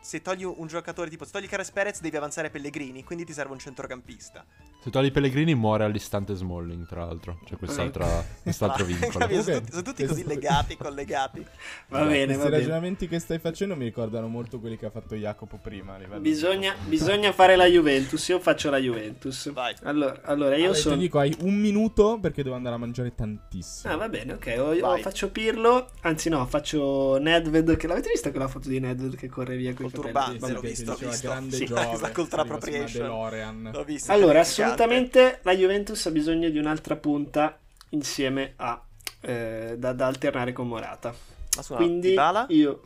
[0.00, 3.52] se togli un giocatore tipo se togli Carles Perez devi avanzare Pellegrini, quindi ti serve
[3.52, 4.44] un centrocampista.
[4.80, 7.38] Se togli Pellegrini muore all'istante Smalling, tra l'altro.
[7.44, 8.06] C'è quest'altro,
[8.42, 9.18] quest'altro vincolo.
[9.18, 9.42] capito?
[9.42, 11.44] Sono tutti, sono tutti così legati, collegati.
[11.88, 12.56] Va Allora, bene, Questi va bene.
[12.58, 15.96] ragionamenti che stai facendo mi ricordano molto quelli che ha fatto Jacopo prima.
[16.18, 18.28] Bisogna, di- bisogna fare la Juventus.
[18.28, 19.50] Io faccio la Juventus.
[19.52, 19.74] Vai.
[19.82, 20.94] Allora, allora io Ale, sono.
[20.94, 23.92] Ti dico, hai un minuto perché devo andare a mangiare tantissimo.
[23.92, 24.54] Ah, va bene, ok.
[24.58, 25.02] O, o Vai.
[25.02, 25.90] faccio Pirlo.
[26.02, 27.76] Anzi, no, faccio Nedved.
[27.76, 30.60] Che l'avete vista quella foto di Nedved che corre via con i Col turbante, l'ho
[30.60, 31.28] visto, l'ho visto.
[31.28, 33.70] grande Sì, Giove, su una appropriation.
[33.72, 34.12] L'ho visto.
[34.12, 37.58] Allora, assolutamente la Juventus ha bisogno di un'altra punta
[37.90, 38.82] insieme a
[39.20, 41.08] eh, da, da alternare con Morata.
[41.56, 42.46] Ma scusa, Quindi Dybala?
[42.50, 42.82] io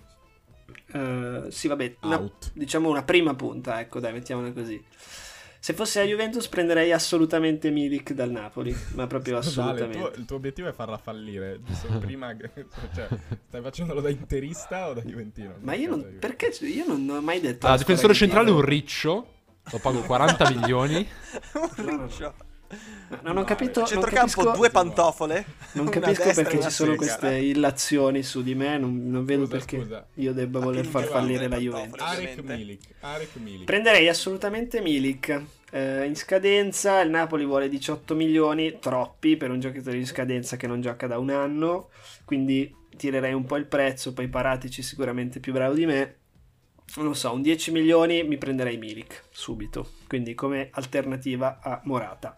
[0.93, 4.83] eh, sì, vabbè, una- diciamo una prima punta, ecco, dai, mettiamola così.
[5.63, 10.11] Se fosse la Juventus prenderei assolutamente Milik dal Napoli, ma proprio Scusa, Ale, il, assolutamente.
[10.11, 11.61] tuo, il tuo obiettivo è farla fallire.
[12.01, 12.35] Prima,
[12.93, 13.07] cioè,
[13.47, 15.55] stai facendolo da interista o da Juventino?
[15.61, 17.69] Ma io non, perché io non ho mai detto...
[17.69, 19.35] Ah, la difensore centrale un riccio.
[19.71, 21.07] Lo pago 40 milioni.
[21.77, 22.35] un riccio.
[23.09, 23.85] No, non ho capito...
[23.85, 25.45] Centrocampo, capisco- due pantofole.
[25.73, 29.81] Non capisco perché ci sono queste illazioni su di me, non, non vedo Scusa, perché
[29.81, 30.07] scusa.
[30.15, 31.59] io debba voler far fallire la.
[31.59, 32.01] Juventus.
[32.01, 32.57] Ovviamente.
[32.57, 32.81] Milik.
[33.01, 33.65] Arek Milik.
[33.65, 35.43] Prenderei assolutamente Milik.
[35.71, 40.67] Eh, in scadenza il Napoli vuole 18 milioni, troppi per un giocatore in scadenza che
[40.67, 41.91] non gioca da un anno,
[42.25, 46.17] quindi tirerei un po' il prezzo, poi Paratici sicuramente più bravo di me.
[46.97, 52.37] Non lo so, un 10 milioni mi prenderei Milik subito, quindi come alternativa a Morata.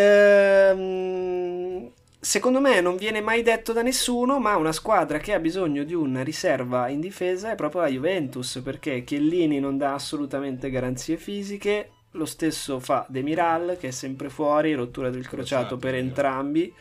[0.00, 5.84] Ehm, secondo me non viene mai detto da nessuno, ma una squadra che ha bisogno
[5.84, 11.16] di una riserva in difesa è proprio la Juventus, perché Chiellini non dà assolutamente garanzie
[11.16, 16.74] fisiche, lo stesso fa Demiral che è sempre fuori, rottura del crociato Crociato, per entrambi.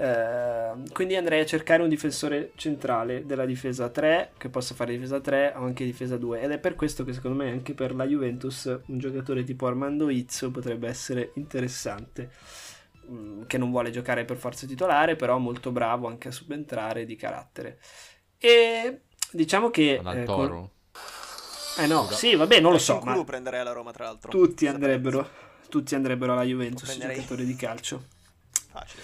[0.00, 5.18] Eh, quindi andrei a cercare un difensore centrale della difesa 3 che possa fare difesa
[5.18, 8.06] 3 o anche difesa 2 ed è per questo che secondo me anche per la
[8.06, 12.30] Juventus un giocatore tipo Armando Izzo potrebbe essere interessante.
[13.10, 17.16] Mm, che non vuole giocare per forza titolare però molto bravo anche a subentrare di
[17.16, 17.80] carattere.
[18.38, 19.00] E
[19.32, 20.68] diciamo che eh, con-
[21.78, 24.30] eh no sì vabbè non lo so ma prenderei alla Roma, tra l'altro.
[24.30, 25.28] tutti andrebbero
[25.68, 28.04] tutti andrebbero alla Juventus Prenderei- giocatori di calcio.
[28.70, 29.02] Facile.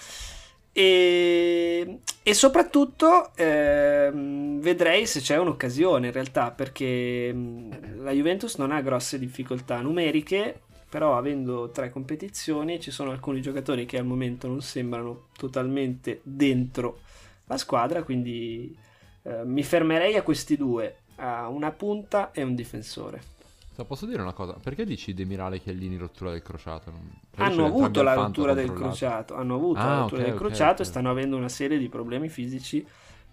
[0.77, 8.71] E, e soprattutto ehm, vedrei se c'è un'occasione in realtà perché mh, la Juventus non
[8.73, 14.49] ha grosse difficoltà numeriche però avendo tre competizioni ci sono alcuni giocatori che al momento
[14.49, 16.99] non sembrano totalmente dentro
[17.45, 18.77] la squadra quindi
[19.21, 23.21] eh, mi fermerei a questi due a una punta e un difensore
[23.83, 24.53] posso dire una cosa?
[24.53, 26.93] Perché dici Demirale Chiellini rottura del crociato?
[27.35, 30.81] Hanno avuto la fanto rottura del crociato hanno avuto Ah, la rottura ok, del crociato
[30.81, 30.91] e ok.
[30.91, 32.85] stanno avendo una serie di problemi fisici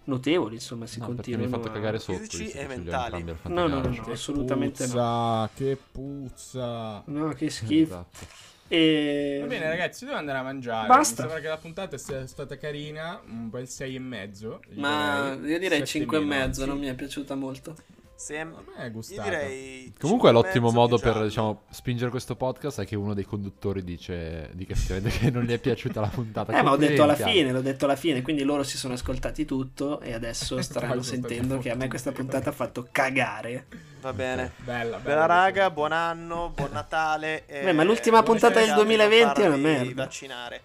[0.05, 2.19] notevoli insomma si No, perché mi continuano hai fatto a- cagare sotto.
[2.19, 3.23] Fisici e mentali.
[3.23, 4.11] No, no, no, no.
[4.11, 4.91] assolutamente no.
[4.91, 7.03] puzza, Che puzza.
[7.05, 8.25] no che schifo Esatto.
[8.67, 9.37] e...
[9.41, 10.87] Va bene, ragazzi, devo andare a mangiare.
[10.87, 11.23] Basta.
[11.23, 13.21] Mi sembra che la puntata sia stata carina.
[13.25, 14.59] Un bel 6 e mezzo.
[14.75, 17.75] ma io direi Sette 5 e mezzo non mi è piaciuta molto
[18.15, 18.37] Se...
[18.39, 19.23] A me è Io gustata.
[19.23, 19.93] direi...
[19.99, 24.65] Comunque l'ottimo modo per diciamo, spingere questo podcast è che uno dei conduttori dice di
[24.65, 26.53] che, che non gli è piaciuta la puntata.
[26.57, 29.45] eh ma ho detto alla fine l'ho detto alla fine quindi loro si sono ascoltati
[29.45, 33.65] tutto e adesso staranno sentendo che a me questa puntata ha fatto cagare
[34.03, 34.51] Va bene.
[34.57, 34.97] Bella, bella.
[34.97, 37.45] Bella raga, buon anno, buon Natale.
[37.45, 40.03] e Beh, ma l'ultima puntata del scherzi, 2020 è una merda.
[40.03, 40.61] vaccinare.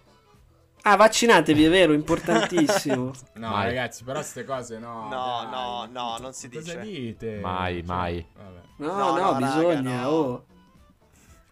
[0.83, 3.65] Ah vaccinatevi è vero importantissimo No, Mai.
[3.67, 5.07] ragazzi, però queste cose no.
[5.09, 5.49] No, dai.
[5.51, 6.81] no, no, non si Cosa dice.
[6.81, 7.39] dite?
[7.39, 8.25] Mai, Cioè, mai.
[8.35, 8.61] vabbè.
[8.77, 10.07] no No, no, no, raga, bisogna no.
[10.09, 10.45] oh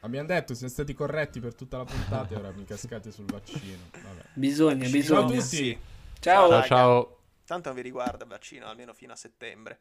[0.02, 3.90] Abbiamo detto, siamo stati corretti per tutta la puntata e ora mi cascate sul vaccino.
[3.92, 4.22] Vabbè.
[4.34, 5.80] bisogna Vaccino Ciao a bisogna tutti.
[6.20, 6.66] ciao Ciao Raga.
[6.66, 7.18] ciao.
[7.46, 9.80] Tanto non vi riguarda il vaccino, almeno fino a settembre.